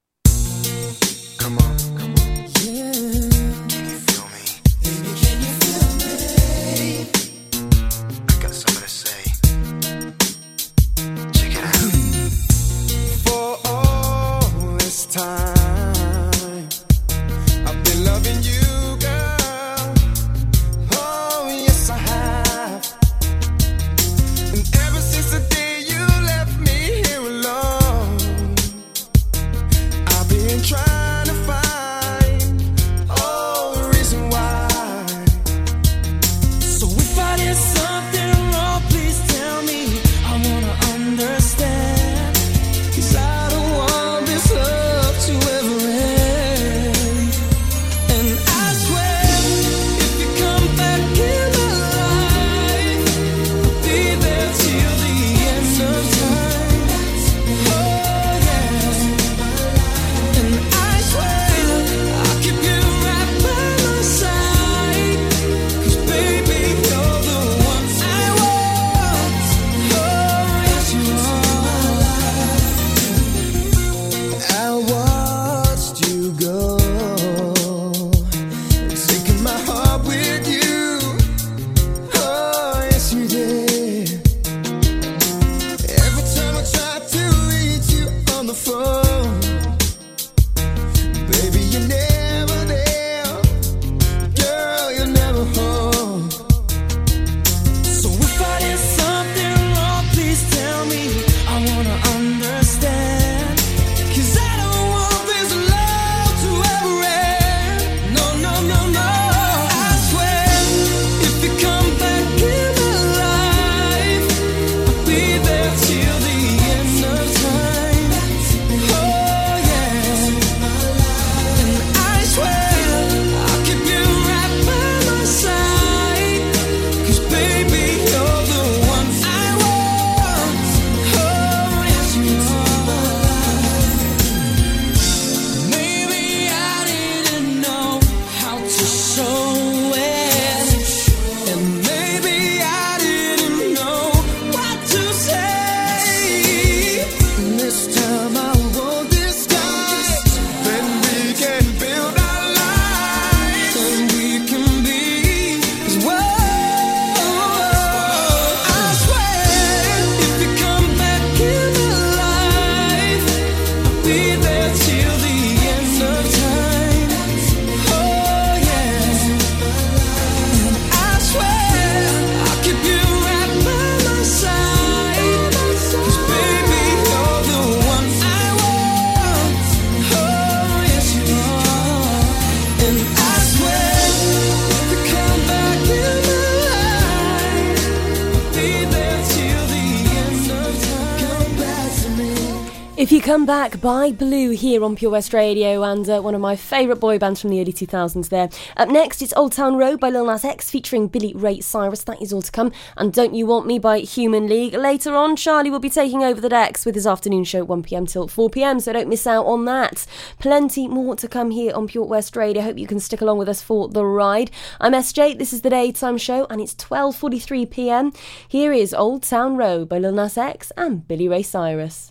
Come 193.31 193.45
Back 193.45 193.79
by 193.79 194.11
Blue 194.11 194.49
here 194.49 194.83
on 194.83 194.97
Pure 194.97 195.11
West 195.11 195.31
Radio 195.31 195.83
and 195.83 196.09
uh, 196.09 196.19
one 196.19 196.35
of 196.35 196.41
my 196.41 196.57
favourite 196.57 196.99
boy 196.99 197.17
bands 197.17 197.39
from 197.39 197.49
the 197.49 197.61
early 197.61 197.71
2000s 197.71 198.27
there. 198.27 198.49
Up 198.75 198.89
next, 198.89 199.21
it's 199.21 199.33
Old 199.37 199.53
Town 199.53 199.77
Road 199.77 200.01
by 200.01 200.09
Lil 200.09 200.25
Nas 200.25 200.43
X 200.43 200.69
featuring 200.69 201.07
Billy 201.07 201.31
Ray 201.33 201.61
Cyrus. 201.61 202.03
That 202.03 202.21
is 202.21 202.33
all 202.33 202.41
to 202.41 202.51
come. 202.51 202.73
And 202.97 203.13
Don't 203.13 203.33
You 203.33 203.45
Want 203.45 203.67
Me 203.67 203.79
by 203.79 203.99
Human 203.99 204.47
League. 204.47 204.73
Later 204.73 205.15
on, 205.15 205.37
Charlie 205.37 205.69
will 205.69 205.79
be 205.79 205.89
taking 205.89 206.25
over 206.25 206.41
the 206.41 206.49
decks 206.49 206.85
with 206.85 206.93
his 206.93 207.07
afternoon 207.07 207.45
show 207.45 207.61
at 207.61 207.69
1pm 207.69 208.11
till 208.11 208.27
4pm, 208.27 208.81
so 208.81 208.91
don't 208.91 209.07
miss 209.07 209.25
out 209.25 209.45
on 209.45 209.63
that. 209.63 210.05
Plenty 210.39 210.89
more 210.89 211.15
to 211.15 211.29
come 211.29 211.51
here 211.51 211.73
on 211.73 211.87
Pure 211.87 212.07
West 212.07 212.35
Radio. 212.35 212.61
Hope 212.61 212.77
you 212.77 212.85
can 212.85 212.99
stick 212.99 213.21
along 213.21 213.37
with 213.37 213.47
us 213.47 213.61
for 213.61 213.87
the 213.87 214.05
ride. 214.05 214.51
I'm 214.81 214.91
SJ, 214.91 215.37
this 215.37 215.53
is 215.53 215.61
the 215.61 215.69
daytime 215.69 216.17
show 216.17 216.47
and 216.49 216.59
it's 216.59 216.75
12.43pm. 216.75 218.13
Here 218.45 218.73
is 218.73 218.93
Old 218.93 219.23
Town 219.23 219.55
Road 219.55 219.87
by 219.87 219.99
Lil 219.99 220.11
Nas 220.11 220.37
X 220.37 220.73
and 220.75 221.07
Billy 221.07 221.29
Ray 221.29 221.43
Cyrus. 221.43 222.10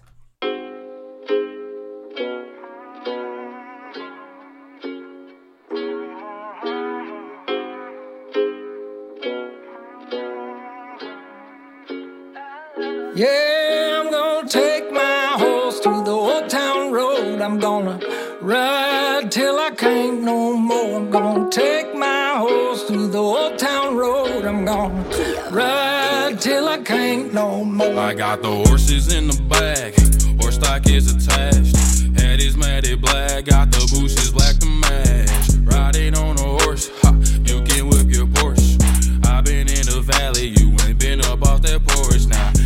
Yeah, 13.21 14.01
I'm 14.01 14.11
gonna 14.11 14.49
take 14.49 14.91
my 14.91 15.35
horse 15.37 15.79
to 15.81 15.91
the 15.91 16.11
old 16.11 16.49
town 16.49 16.91
road. 16.91 17.43
I'm 17.43 17.59
gonna 17.59 18.01
ride 18.41 19.31
till 19.31 19.59
I 19.59 19.73
can't 19.73 20.23
no 20.23 20.57
more. 20.57 20.97
I'm 20.97 21.11
gonna 21.11 21.51
take 21.51 21.95
my 21.95 22.37
horse 22.39 22.87
to 22.87 23.09
the 23.09 23.19
old 23.19 23.59
town 23.59 23.99
road. 23.99 24.47
I'm 24.47 24.65
gonna 24.65 25.05
ride 25.51 26.41
till 26.41 26.67
I 26.67 26.79
can't 26.79 27.35
no 27.35 27.63
more. 27.63 27.99
I 27.99 28.15
got 28.15 28.41
the 28.41 28.53
horses 28.65 29.13
in 29.13 29.27
the 29.27 29.39
back, 29.51 29.93
horse 30.41 30.55
stock 30.55 30.89
is 30.89 31.15
attached. 31.15 31.77
Head 32.19 32.41
is 32.41 32.57
matted 32.57 33.03
black, 33.03 33.45
got 33.45 33.71
the 33.71 33.81
bushes 33.93 34.31
black 34.31 34.57
to 34.61 34.67
match. 34.67 35.31
Riding 35.65 36.17
on 36.17 36.39
a 36.39 36.63
horse, 36.63 36.89
ha, 37.03 37.13
you 37.45 37.61
can 37.65 37.91
whip 37.91 38.09
your 38.09 38.29
Porsche. 38.29 38.81
I've 39.27 39.45
been 39.45 39.69
in 39.69 39.85
the 39.85 40.01
valley, 40.01 40.55
you 40.57 40.75
ain't 40.89 40.99
been 40.99 41.21
up 41.27 41.43
off 41.47 41.61
that 41.61 41.87
porch 41.87 42.25
now. 42.25 42.60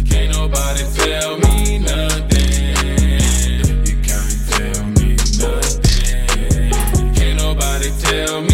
Nobody 0.75 0.91
tell 0.97 1.39
me 1.39 1.79
nothing. 1.79 2.75
You 3.87 3.97
can't 4.03 4.49
tell 4.51 4.85
me 4.87 5.15
nothing. 5.39 7.15
Can't 7.15 7.37
nobody 7.39 7.91
tell 8.01 8.41
me 8.43 8.54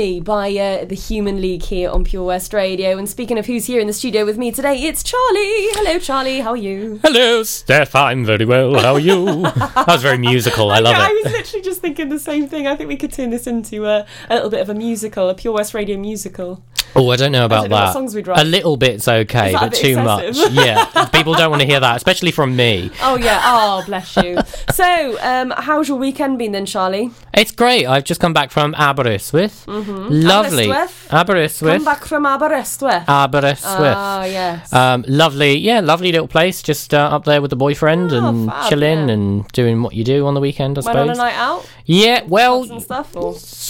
By 0.00 0.50
uh, 0.56 0.86
the 0.86 0.94
Human 0.94 1.42
League 1.42 1.62
here 1.62 1.90
on 1.90 2.04
Pure 2.04 2.24
West 2.24 2.54
Radio. 2.54 2.96
And 2.96 3.06
speaking 3.06 3.36
of 3.38 3.44
who's 3.44 3.66
here 3.66 3.78
in 3.82 3.86
the 3.86 3.92
studio 3.92 4.24
with 4.24 4.38
me 4.38 4.50
today, 4.50 4.76
it's 4.84 5.02
Charlie. 5.02 5.68
Hello, 5.74 5.98
Charlie. 5.98 6.40
How 6.40 6.52
are 6.52 6.56
you? 6.56 7.00
Hello, 7.02 7.42
Steph. 7.42 7.94
I'm 7.94 8.24
very 8.24 8.46
well. 8.46 8.80
How 8.80 8.94
are 8.94 8.98
you? 8.98 9.42
that 9.42 9.84
was 9.86 10.00
very 10.00 10.16
musical. 10.16 10.70
I 10.70 10.78
love 10.78 10.94
I 10.96 11.00
it. 11.00 11.10
I 11.10 11.12
was 11.24 11.32
literally 11.34 11.62
just 11.62 11.82
thinking 11.82 12.08
the 12.08 12.18
same 12.18 12.48
thing. 12.48 12.66
I 12.66 12.76
think 12.76 12.88
we 12.88 12.96
could 12.96 13.12
turn 13.12 13.28
this 13.28 13.46
into 13.46 13.84
a, 13.84 14.06
a 14.30 14.34
little 14.36 14.48
bit 14.48 14.62
of 14.62 14.70
a 14.70 14.74
musical, 14.74 15.28
a 15.28 15.34
Pure 15.34 15.52
West 15.52 15.74
Radio 15.74 15.98
musical. 15.98 16.64
Oh, 16.96 17.08
I 17.10 17.16
don't 17.16 17.30
know 17.30 17.44
about 17.44 17.62
don't 17.62 17.70
know 17.70 17.76
that. 17.76 17.92
songs 17.92 18.16
we'd 18.16 18.26
write. 18.26 18.40
A 18.40 18.44
little 18.44 18.76
bit's 18.76 19.06
okay, 19.06 19.48
Is 19.48 19.52
that 19.52 19.62
a 19.62 19.66
but 19.66 19.70
bit 19.70 19.80
too 19.80 19.98
excessive? 20.00 20.36
much. 20.36 20.52
yeah, 20.66 21.04
people 21.10 21.34
don't 21.34 21.50
want 21.50 21.62
to 21.62 21.66
hear 21.68 21.78
that, 21.78 21.96
especially 21.96 22.32
from 22.32 22.56
me. 22.56 22.90
Oh, 23.00 23.16
yeah. 23.16 23.40
Oh, 23.44 23.84
bless 23.86 24.16
you. 24.16 24.38
so, 24.72 25.16
um, 25.20 25.52
how's 25.56 25.86
your 25.88 25.98
weekend 25.98 26.38
been 26.38 26.50
then, 26.50 26.66
Charlie? 26.66 27.12
It's 27.32 27.52
great. 27.52 27.86
I've 27.86 28.02
just 28.02 28.20
come 28.20 28.32
back 28.32 28.50
from 28.50 28.74
Aberystwyth. 28.74 29.68
Mhm. 29.90 30.24
Lovely. 30.24 30.68
Aberystwyth? 30.68 31.08
Aberystwyth. 31.12 31.74
Come 31.76 31.84
back 31.84 32.04
from 32.04 32.24
Aberystwyth. 32.26 33.04
Aberystwyth. 33.08 33.94
Ah, 33.96 34.24
yes. 34.24 34.72
Um, 34.72 35.04
lovely, 35.08 35.56
yeah, 35.58 35.80
lovely 35.80 36.12
little 36.12 36.28
place. 36.28 36.62
Just 36.62 36.94
uh, 36.94 36.98
up 36.98 37.24
there 37.24 37.40
with 37.42 37.50
the 37.50 37.56
boyfriend 37.56 38.12
and 38.12 38.48
Oh, 38.48 38.52
fab, 38.52 38.68
chilling 38.68 39.08
yeah. 39.08 39.14
and 39.14 39.48
doing 39.48 39.82
what 39.82 39.94
you 39.94 40.04
do 40.04 40.26
on 40.26 40.34
the 40.34 40.40
weekend, 40.40 40.78
I 40.78 40.82
Went 40.82 40.98
on 40.98 41.10
a 41.10 41.14
suppose. 41.14 41.18
night 41.18 41.34
out? 41.36 41.66
Yeah, 41.86 42.22
well, 42.28 42.64
stuff? 42.80 43.08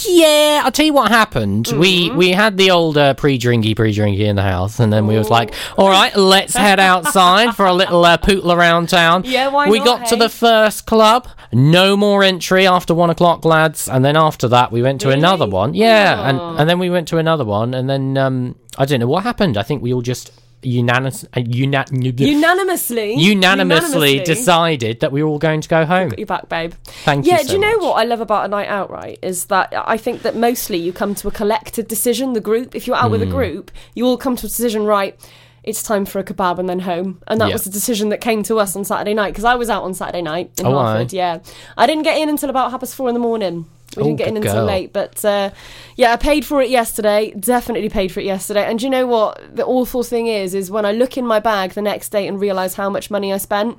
Yeah, 0.07 0.61
I'll 0.63 0.71
tell 0.71 0.85
you 0.85 0.93
what 0.93 1.09
happened. 1.11 1.67
We 1.75 1.91
Mm-hmm. 2.09 2.17
we 2.17 2.29
had 2.31 2.57
the 2.57 2.71
old 2.71 2.97
uh, 2.97 3.13
pre-drinky 3.15 3.75
pre-drinky 3.75 4.21
in 4.27 4.35
the 4.35 4.41
house, 4.43 4.79
and 4.79 4.91
then 4.93 5.07
we 5.07 5.17
was 5.17 5.29
like, 5.29 5.53
all 5.77 5.89
right, 5.89 6.15
let's 6.15 6.55
head 6.55 6.79
outside 6.79 7.55
for 7.55 7.65
a 7.65 7.73
little 7.73 8.03
uh, 8.05 8.17
pootle 8.17 8.51
around 8.51 8.89
town. 8.89 9.23
Yeah, 9.31 9.47
why 9.47 9.69
We 9.69 9.79
not, 9.79 9.85
got 10.01 10.07
to 10.09 10.15
the 10.15 10.29
first 10.29 10.85
club. 10.85 11.27
No 11.53 11.95
more 11.97 12.23
entry 12.23 12.65
after 12.67 12.93
one 12.93 13.09
o'clock, 13.09 13.43
lads. 13.45 13.87
And 13.89 14.03
then 14.05 14.15
after 14.17 14.47
that, 14.49 14.71
we 14.71 14.81
went 14.81 15.01
to 15.01 15.09
another 15.09 15.45
one. 15.47 15.73
Yeah, 15.73 16.10
and 16.19 16.59
and 16.59 16.69
then 16.69 16.79
we 16.79 16.89
went 16.89 17.07
to 17.09 17.17
another 17.17 17.45
one, 17.45 17.73
and 17.73 17.89
then 17.89 18.17
um, 18.17 18.55
I 18.77 18.85
don't 18.85 18.99
know 18.99 19.07
what 19.07 19.23
happened. 19.23 19.57
I 19.57 19.63
think 19.63 19.81
we 19.81 19.93
all 19.93 20.01
just 20.01 20.31
unanimous, 20.63 21.23
uh, 21.35 21.39
una- 21.39 21.85
Unanimously. 21.91 23.13
unanimously 23.15 24.19
decided 24.19 24.99
that 24.99 25.11
we 25.11 25.23
were 25.23 25.29
all 25.29 25.39
going 25.39 25.59
to 25.61 25.67
go 25.67 25.85
home. 25.85 26.09
Got 26.09 26.19
your 26.19 26.25
back, 26.27 26.49
babe. 26.49 26.73
Thank 26.83 27.25
yeah, 27.25 27.41
you. 27.41 27.47
do 27.47 27.53
you 27.53 27.59
know 27.59 27.77
what 27.79 27.93
I 27.93 28.03
love 28.03 28.21
about 28.21 28.45
a 28.45 28.47
night 28.47 28.67
out, 28.67 28.91
right? 28.91 29.17
Is 29.21 29.45
that 29.45 29.73
I 29.75 29.97
think 29.97 30.21
that 30.21 30.35
mostly 30.35 30.77
you 30.77 30.93
come 30.93 31.15
to 31.15 31.27
a 31.27 31.31
collective 31.31 31.87
decision, 31.87 32.33
the 32.33 32.41
group. 32.41 32.75
If 32.75 32.85
you're 32.87 32.95
out 32.95 33.11
with 33.11 33.21
a 33.23 33.25
Mm. 33.25 33.31
group, 33.31 33.71
you 33.95 34.05
all 34.05 34.17
come 34.17 34.35
to 34.35 34.45
a 34.45 34.49
decision, 34.49 34.83
right? 34.83 35.19
It's 35.63 35.83
time 35.83 36.05
for 36.05 36.19
a 36.19 36.23
kebab 36.23 36.57
and 36.59 36.67
then 36.67 36.79
home. 36.79 37.21
And 37.27 37.39
that 37.39 37.49
Yeah. 37.49 37.53
was 37.55 37.63
the 37.63 37.69
decision 37.69 38.09
that 38.09 38.19
came 38.21 38.41
to 38.43 38.59
us 38.59 38.75
on 38.75 38.83
Saturday 38.83 39.13
night 39.13 39.29
because 39.29 39.43
I 39.45 39.55
was 39.55 39.69
out 39.69 39.83
on 39.83 39.93
Saturday 39.93 40.21
night 40.21 40.51
in 40.59 40.65
Oh, 40.65 40.71
Hartford. 40.73 41.13
Yeah. 41.13 41.39
I 41.77 41.85
didn't 41.87 42.03
get 42.03 42.17
in 42.17 42.29
until 42.29 42.49
about 42.49 42.71
half 42.71 42.79
past 42.79 42.95
four 42.95 43.07
in 43.09 43.13
the 43.13 43.19
morning. 43.19 43.65
We 43.97 44.03
Oh, 44.03 44.05
didn't 44.05 44.17
get 44.19 44.27
in 44.29 44.37
until 44.37 44.53
girl. 44.53 44.65
late, 44.65 44.93
but 44.93 45.23
uh, 45.25 45.51
yeah, 45.97 46.13
I 46.13 46.15
paid 46.15 46.45
for 46.45 46.61
it 46.61 46.69
yesterday. 46.69 47.31
Definitely 47.31 47.89
paid 47.89 48.11
for 48.11 48.19
it 48.21 48.25
yesterday. 48.25 48.63
And 48.65 48.81
you 48.81 48.89
know 48.89 49.05
what? 49.05 49.55
The 49.55 49.65
awful 49.65 50.03
thing 50.03 50.27
is, 50.27 50.53
is 50.55 50.71
when 50.71 50.85
I 50.85 50.91
look 50.93 51.17
in 51.17 51.27
my 51.27 51.39
bag 51.39 51.71
the 51.71 51.81
next 51.81 52.09
day 52.09 52.25
and 52.27 52.39
realise 52.39 52.75
how 52.75 52.89
much 52.89 53.11
money 53.11 53.33
I 53.33 53.37
spent. 53.37 53.77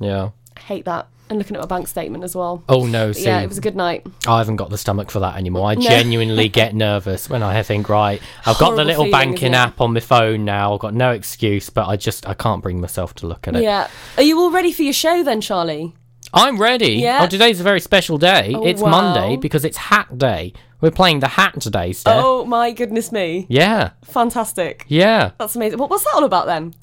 Yeah. 0.00 0.30
I 0.56 0.60
hate 0.60 0.84
that. 0.84 1.08
And 1.30 1.38
looking 1.38 1.56
at 1.56 1.60
my 1.60 1.66
bank 1.66 1.88
statement 1.88 2.22
as 2.22 2.36
well. 2.36 2.62
Oh 2.68 2.84
no! 2.86 3.10
See, 3.12 3.24
yeah, 3.24 3.40
it 3.40 3.48
was 3.48 3.56
a 3.56 3.60
good 3.62 3.74
night. 3.74 4.06
I 4.26 4.36
haven't 4.38 4.56
got 4.56 4.68
the 4.68 4.76
stomach 4.76 5.10
for 5.10 5.20
that 5.20 5.36
anymore. 5.36 5.66
I 5.66 5.74
No. 5.76 5.80
genuinely 5.80 6.50
get 6.50 6.74
nervous 6.74 7.30
when 7.30 7.42
I 7.42 7.62
think, 7.62 7.88
right, 7.88 8.20
I've 8.44 8.58
got 8.58 8.76
the 8.76 8.84
little 8.84 9.04
feeling, 9.06 9.10
banking 9.32 9.54
app 9.54 9.80
on 9.80 9.94
my 9.94 10.00
phone 10.00 10.44
now. 10.44 10.74
I've 10.74 10.80
got 10.80 10.92
no 10.92 11.12
excuse, 11.12 11.70
but 11.70 11.88
I 11.88 11.96
just 11.96 12.28
I 12.28 12.34
can't 12.34 12.62
bring 12.62 12.78
myself 12.78 13.14
to 13.16 13.26
look 13.26 13.48
at 13.48 13.56
it. 13.56 13.62
Yeah. 13.62 13.88
Are 14.18 14.22
you 14.22 14.38
all 14.38 14.50
ready 14.50 14.70
for 14.70 14.82
your 14.82 14.92
show 14.92 15.22
then, 15.22 15.40
Charlie? 15.40 15.94
I'm 16.32 16.60
ready. 16.60 16.96
Oh, 16.96 17.04
yeah. 17.04 17.20
Oh, 17.22 17.26
today's 17.26 17.60
a 17.60 17.62
very 17.62 17.80
special 17.80 18.18
day. 18.18 18.54
Oh, 18.54 18.64
it's 18.66 18.80
wow. 18.82 18.90
Monday 18.90 19.36
because 19.36 19.64
it's 19.64 19.76
Hat 19.76 20.16
Day. 20.16 20.52
We're 20.80 20.90
playing 20.90 21.20
the 21.20 21.28
Hat 21.28 21.60
today, 21.60 21.92
Steph. 21.92 22.22
Oh 22.22 22.44
my 22.44 22.70
goodness 22.70 23.10
me. 23.10 23.46
Yeah. 23.48 23.90
Fantastic. 24.02 24.84
Yeah. 24.88 25.32
That's 25.38 25.56
amazing. 25.56 25.78
What, 25.78 25.90
what's 25.90 26.04
that 26.04 26.12
all 26.14 26.24
about 26.24 26.46
then? 26.46 26.74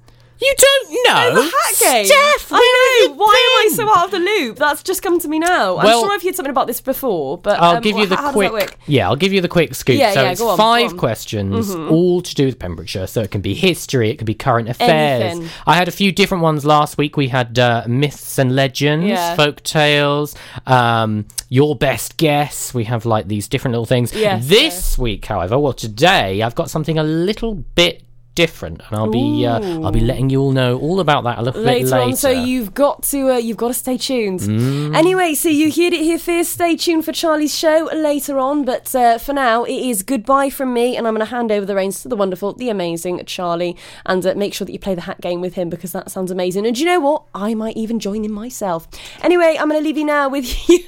You 0.42 0.56
don't 0.58 0.92
know? 1.06 1.36
The 1.36 1.42
hat 1.44 1.80
game. 1.80 2.06
Steph, 2.06 2.50
where 2.50 2.60
I 2.60 3.00
have 3.02 3.10
know. 3.10 3.14
you 3.14 3.20
Why 3.20 3.26
am 3.28 3.60
I 3.60 3.66
been? 3.68 3.76
so 3.76 3.90
out 3.96 4.06
of 4.06 4.12
the 4.12 4.20
loop? 4.20 4.58
That's 4.58 4.82
just 4.82 5.04
come 5.04 5.20
to 5.20 5.28
me 5.28 5.38
now. 5.38 5.78
I'm 5.78 5.88
sure 5.88 6.12
I've 6.12 6.24
heard 6.24 6.36
something 6.36 6.50
about 6.50 6.66
this 6.68 6.82
before, 6.82 7.38
but 7.38 7.60
I'll 7.60 7.78
um, 7.78 7.84
give 7.84 7.96
you 7.98 8.06
wh- 8.06 8.10
the 8.10 8.16
how 8.16 8.32
quick. 8.32 8.52
Does 8.52 8.60
that 8.62 8.70
work? 8.72 8.78
Yeah, 8.88 9.08
I'll 9.08 9.16
give 9.16 9.34
you 9.34 9.42
the 9.42 9.48
quick 9.48 9.76
scoop. 9.76 9.98
Yeah, 9.98 10.14
so 10.14 10.24
yeah, 10.24 10.32
it's 10.32 10.42
go 10.42 10.50
on, 10.50 10.58
five 10.58 10.88
go 10.88 10.94
on. 10.94 10.98
questions, 10.98 11.76
Mhm. 11.76 11.92
all 11.92 12.22
to 12.22 12.34
do 12.36 12.46
with 12.46 12.58
Pembrokeshire. 12.58 13.06
So 13.08 13.22
it 13.22 13.30
can 13.30 13.42
be 13.42 13.54
history, 13.54 14.10
it 14.10 14.16
could 14.18 14.26
be 14.26 14.34
current 14.34 14.68
affairs. 14.68 15.22
Anything. 15.34 15.50
I 15.68 15.76
had 15.76 15.88
a 15.88 15.92
few 15.92 16.12
different 16.12 16.42
ones 16.44 16.66
last 16.66 16.98
week. 16.98 17.18
We 17.18 17.28
had 17.28 17.60
uh, 17.60 17.84
myths 17.88 18.40
and 18.40 18.56
legends, 18.56 19.06
Yeah. 19.06 19.36
folk 19.36 19.62
tales, 19.64 20.36
um, 20.66 21.26
your 21.50 21.76
best 21.76 22.18
guess. 22.18 22.74
We 22.74 22.86
have 22.86 23.06
like 23.06 23.28
these 23.28 23.48
different 23.48 23.74
little 23.74 23.86
things. 23.86 24.12
Yes, 24.14 24.48
this 24.48 24.98
week, 24.98 25.24
however, 25.26 25.60
well, 25.60 25.74
today 25.74 26.42
I've 26.42 26.56
got 26.56 26.70
something 26.72 26.98
a 26.98 27.04
little 27.04 27.54
bit 27.56 28.04
different, 28.36 28.82
and 28.88 28.98
I'll 28.98 29.10
be 29.10 29.46
uh, 29.46 29.60
I'll 29.82 29.92
be 29.92 30.00
letting 30.00 30.30
you 30.30 30.42
all 30.42 30.52
know 30.52 30.80
all 30.80 31.00
about 31.00 31.24
that 31.26 31.38
a 31.38 31.42
little 31.42 31.62
bit 31.62 31.68
later, 31.68 31.88
later. 31.88 32.02
on. 32.02 32.16
So 32.16 32.30
you've 32.30 32.74
got 32.74 33.04
to 33.04 33.34
uh, 33.34 33.38
you've 33.38 33.58
got 33.58 33.70
to 33.70 33.74
stay 33.74 33.98
tuned. 33.98 34.40
Mm. 34.40 34.96
Anyway, 34.96 35.34
so 35.34 35.50
you 35.50 35.66
heard 35.66 35.94
it 35.94 36.02
here 36.02 36.20
first. 36.20 36.52
Stay 36.52 36.76
tuned 36.76 37.06
for 37.06 37.12
Charlie's 37.12 37.58
show 37.58 37.90
later 37.94 38.40
on. 38.40 38.64
But 38.64 38.94
uh, 38.96 39.18
for 39.18 39.34
now, 39.34 39.64
it 39.64 39.76
is 39.76 40.04
goodbye 40.04 40.50
from 40.50 40.74
me, 40.74 40.96
and 40.96 41.08
I'm 41.08 41.14
going 41.14 41.26
to 41.26 41.32
hand 41.32 41.52
over 41.52 41.66
the 41.66 41.76
reins 41.76 42.02
to 42.04 42.08
the 42.08 42.16
wonderful, 42.16 42.54
the 42.54 42.70
amazing 42.70 43.24
Charlie, 43.26 43.78
and 44.06 44.26
uh, 44.26 44.34
make 44.36 44.54
sure 44.54 44.66
that 44.66 44.72
you 44.72 44.80
play 44.80 44.96
the 44.96 45.02
hat 45.02 45.20
game 45.20 45.42
with 45.42 45.56
him 45.56 45.70
because 45.70 45.92
that 45.92 46.10
sounds 46.10 46.32
amazing. 46.32 46.66
And 46.66 46.76
do 46.76 46.82
you 46.82 46.88
know 46.88 47.00
what? 47.00 47.24
I 47.36 47.54
might 47.54 47.76
even 47.76 48.00
join 48.00 48.24
in 48.24 48.32
myself. 48.32 48.88
Anyway, 49.22 49.58
I'm 49.60 49.70
going 49.70 49.82
to 49.82 49.86
leave 49.86 49.98
you 49.98 50.06
now 50.06 50.30
with 50.30 50.46
you. 50.70 50.80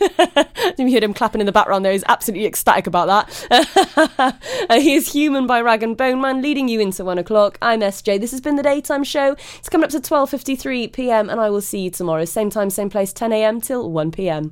you 0.78 0.94
heard 0.94 1.04
him 1.04 1.14
clapping 1.14 1.42
in 1.42 1.46
the 1.46 1.52
background 1.52 1.84
there. 1.84 1.92
He's 1.92 2.04
absolutely 2.08 2.48
ecstatic 2.48 2.88
about 2.88 3.08
that. 3.08 4.08
uh, 4.70 4.80
here's 4.80 5.12
Human 5.12 5.46
by 5.46 5.62
Rag 5.62 5.84
and 5.84 5.98
Bone 5.98 6.22
Man 6.22 6.42
leading 6.42 6.68
you 6.68 6.80
into 6.80 7.04
one 7.04 7.18
o'clock. 7.18 7.33
I'm 7.62 7.82
SJ. 7.82 8.20
This 8.20 8.32
has 8.32 8.42
been 8.42 8.56
the 8.56 8.64
daytime 8.64 9.04
show. 9.04 9.36
It's 9.58 9.70
coming 9.70 9.86
up 9.86 9.92
to 9.92 10.00
12:53 10.00 10.92
p.m. 10.94 11.30
and 11.30 11.40
I 11.40 11.50
will 11.50 11.62
see 11.62 11.80
you 11.80 11.90
tomorrow, 11.90 12.26
same 12.26 12.50
time, 12.50 12.70
same 12.70 12.90
place, 12.90 13.12
10 13.12 13.34
a.m. 13.34 13.60
till 13.60 13.92
1 13.92 14.12
p.m. 14.12 14.52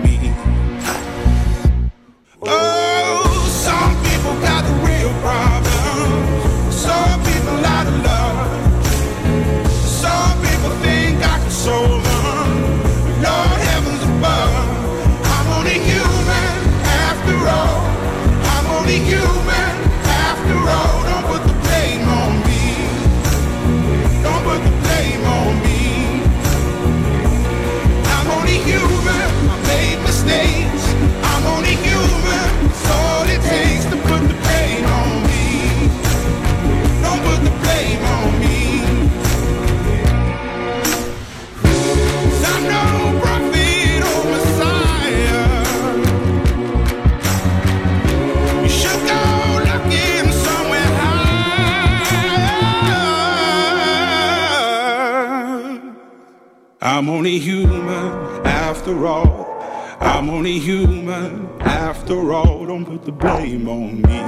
Blame 63.21 63.69
on 63.69 64.01
me. 64.01 64.21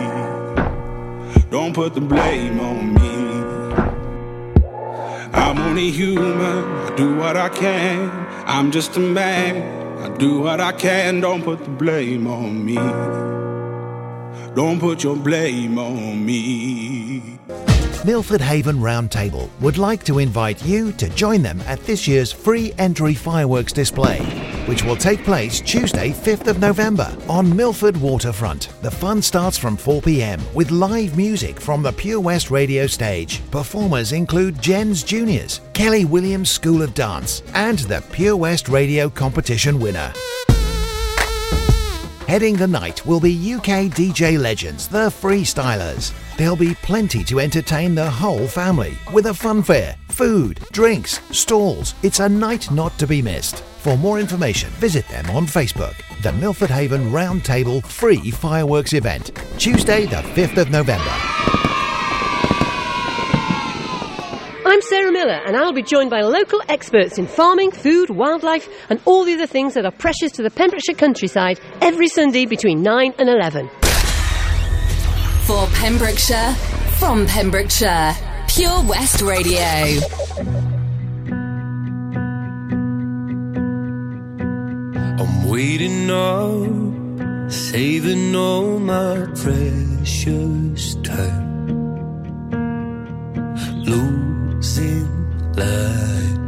Don't 1.49 1.73
put 1.73 1.93
the 1.95 2.01
blame 2.01 2.59
on 2.59 2.93
me. 2.93 3.13
I'm 5.33 5.57
only 5.57 5.89
human. 5.89 6.63
I 6.87 6.95
do 6.95 7.15
what 7.17 7.35
I 7.35 7.49
can. 7.49 8.09
I'm 8.45 8.71
just 8.71 8.95
a 8.97 8.99
man. 8.99 9.55
I 9.99 10.15
do 10.17 10.41
what 10.41 10.61
I 10.61 10.71
can. 10.71 11.21
Don't 11.21 11.43
put 11.43 11.63
the 11.63 11.71
blame 11.71 12.27
on 12.27 12.63
me. 12.63 12.75
Don't 14.55 14.79
put 14.79 15.03
your 15.03 15.15
blame 15.15 15.79
on 15.79 16.23
me. 16.23 17.39
Milford 18.05 18.41
Haven 18.41 18.77
Roundtable 18.77 19.49
would 19.61 19.77
like 19.77 20.03
to 20.03 20.19
invite 20.19 20.63
you 20.65 20.91
to 20.93 21.07
join 21.09 21.41
them 21.41 21.61
at 21.61 21.79
this 21.85 22.05
year's 22.07 22.33
free 22.33 22.73
entry 22.77 23.13
fireworks 23.13 23.71
display, 23.71 24.19
which 24.67 24.83
will 24.83 24.95
take 24.95 25.23
place 25.23 25.59
Tuesday, 25.59 26.11
5th 26.11 26.47
of 26.47 26.59
November 26.59 27.15
on 27.27 27.55
Milford 27.55 27.97
Waterfront. 27.97 28.69
The 28.81 28.91
fun 28.91 29.21
starts 29.21 29.57
from 29.57 29.77
4 29.77 30.01
pm 30.01 30.41
with 30.53 30.71
live 30.71 31.17
music 31.17 31.59
from 31.59 31.83
the 31.83 31.91
Pure 31.91 32.21
West 32.21 32.51
radio 32.51 32.87
stage. 32.87 33.41
Performers 33.51 34.11
include 34.11 34.61
Jens 34.61 35.03
Juniors, 35.03 35.61
Kelly 35.73 36.05
Williams 36.05 36.49
School 36.49 36.81
of 36.81 36.93
Dance, 36.93 37.43
and 37.53 37.79
the 37.79 38.03
Pure 38.11 38.37
West 38.37 38.69
radio 38.69 39.09
competition 39.09 39.79
winner. 39.79 40.13
Heading 42.27 42.55
the 42.55 42.67
night 42.67 43.05
will 43.05 43.19
be 43.19 43.53
UK 43.53 43.91
DJ 43.91 44.39
legends, 44.39 44.87
the 44.87 45.09
Freestylers. 45.09 46.13
There'll 46.37 46.55
be 46.55 46.73
plenty 46.75 47.23
to 47.25 47.39
entertain 47.39 47.93
the 47.93 48.09
whole 48.09 48.47
family 48.47 48.97
with 49.11 49.27
a 49.27 49.33
fun 49.33 49.61
fair, 49.61 49.95
food, 50.07 50.59
drinks, 50.71 51.19
stalls. 51.35 51.93
It's 52.01 52.21
a 52.21 52.29
night 52.29 52.71
not 52.71 52.97
to 52.97 53.05
be 53.05 53.21
missed. 53.21 53.63
For 53.83 53.97
more 53.97 54.17
information, 54.17 54.69
visit 54.69 55.05
them 55.09 55.29
on 55.31 55.45
Facebook. 55.45 55.93
The 56.21 56.31
Milford 56.31 56.69
Haven 56.69 57.11
Roundtable 57.11 57.85
Free 57.85 58.31
Fireworks 58.31 58.93
Event, 58.93 59.37
Tuesday, 59.57 60.05
the 60.05 60.21
5th 60.21 60.55
of 60.55 60.71
November. 60.71 61.11
I'm 64.65 64.81
Sarah 64.83 65.11
Miller, 65.11 65.41
and 65.45 65.57
I'll 65.57 65.73
be 65.73 65.83
joined 65.83 66.11
by 66.11 66.21
local 66.21 66.61
experts 66.69 67.17
in 67.17 67.27
farming, 67.27 67.71
food, 67.71 68.09
wildlife, 68.09 68.69
and 68.89 69.01
all 69.03 69.25
the 69.25 69.33
other 69.33 69.47
things 69.47 69.73
that 69.73 69.83
are 69.83 69.91
precious 69.91 70.31
to 70.31 70.43
the 70.43 70.49
Pembrokeshire 70.49 70.95
countryside 70.95 71.59
every 71.81 72.07
Sunday 72.07 72.45
between 72.45 72.81
9 72.83 73.15
and 73.19 73.27
11. 73.27 73.67
For 75.43 75.67
Pembrokeshire, 75.73 76.53
from 76.99 77.27
Pembrokeshire, 77.27 78.15
Pure 78.47 78.83
West 78.85 79.21
Radio. 79.21 80.62
Waiting 85.53 86.09
up, 86.09 87.51
saving 87.51 88.35
all 88.35 88.79
my 88.79 89.27
precious 89.35 90.95
time. 91.03 91.67
Losing 93.85 95.07
light. 95.55 96.39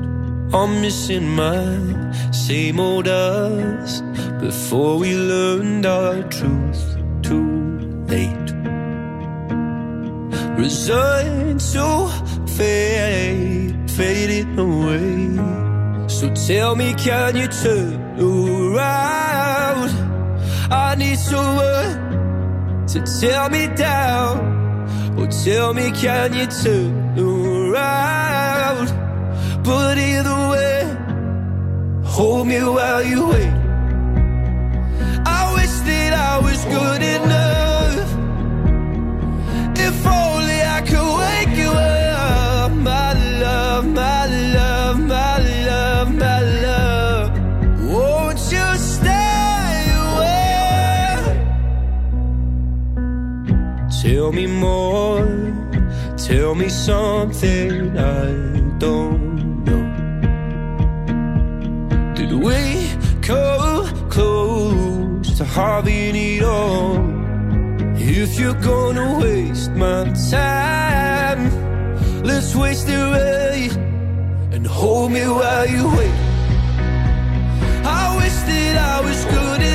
I'm 0.52 0.82
missing 0.82 1.36
my 1.36 2.32
same 2.32 2.80
old 2.80 3.08
us 3.08 4.02
before 4.40 4.98
we 4.98 5.16
learned 5.16 5.86
our 5.86 6.24
truth 6.24 6.98
too 7.22 7.78
late. 8.08 8.50
Resigned 10.58 11.60
to 11.60 12.10
fade, 12.58 13.92
fading 13.92 14.58
away. 14.58 16.08
So 16.08 16.34
tell 16.48 16.76
me, 16.76 16.96
can 16.96 17.36
you 17.36 17.48
turn 17.50 18.05
around? 18.20 19.90
I 20.72 20.96
need 20.98 21.18
someone 21.18 22.86
to 22.88 23.02
tear 23.20 23.50
me 23.50 23.68
down. 23.76 24.56
Or 25.18 25.28
tell 25.28 25.74
me, 25.74 25.92
can 25.92 26.34
you 26.34 26.46
turn 26.48 27.18
around? 27.18 28.88
But 29.64 29.98
either 29.98 30.50
way, 30.52 30.80
hold 32.04 32.48
me 32.48 32.60
while 32.64 33.04
you 33.04 33.28
wait. 33.28 33.54
I 35.26 35.54
wish 35.56 35.76
that 35.90 36.14
I 36.14 36.40
was 36.40 36.60
good 36.66 37.02
enough. 37.02 38.10
If 39.88 40.06
only 40.06 40.60
I 40.62 40.82
could 40.82 41.18
wake 41.20 41.35
Tell 54.26 54.34
me 54.34 54.48
more, 54.48 55.24
tell 56.18 56.56
me 56.56 56.68
something 56.68 57.96
I 57.96 58.32
don't 58.80 59.64
know. 59.64 59.86
Did 62.16 62.34
we 62.34 62.90
come 63.22 64.10
close 64.10 65.38
to 65.38 65.46
having 65.46 66.16
it 66.16 66.42
all? 66.42 66.98
If 67.98 68.40
you're 68.40 68.60
gonna 68.72 69.20
waste 69.20 69.74
my 69.74 70.12
time, 70.32 71.44
let's 72.24 72.56
waste 72.56 72.90
it 72.90 72.98
right 72.98 73.78
and 74.56 74.66
hold 74.66 75.12
me 75.12 75.22
while 75.28 75.68
you 75.70 75.86
wait. 75.98 76.18
I 78.02 78.16
wish 78.18 78.38
that 78.50 78.76
I 78.76 79.02
was 79.02 79.24
good 79.26 79.75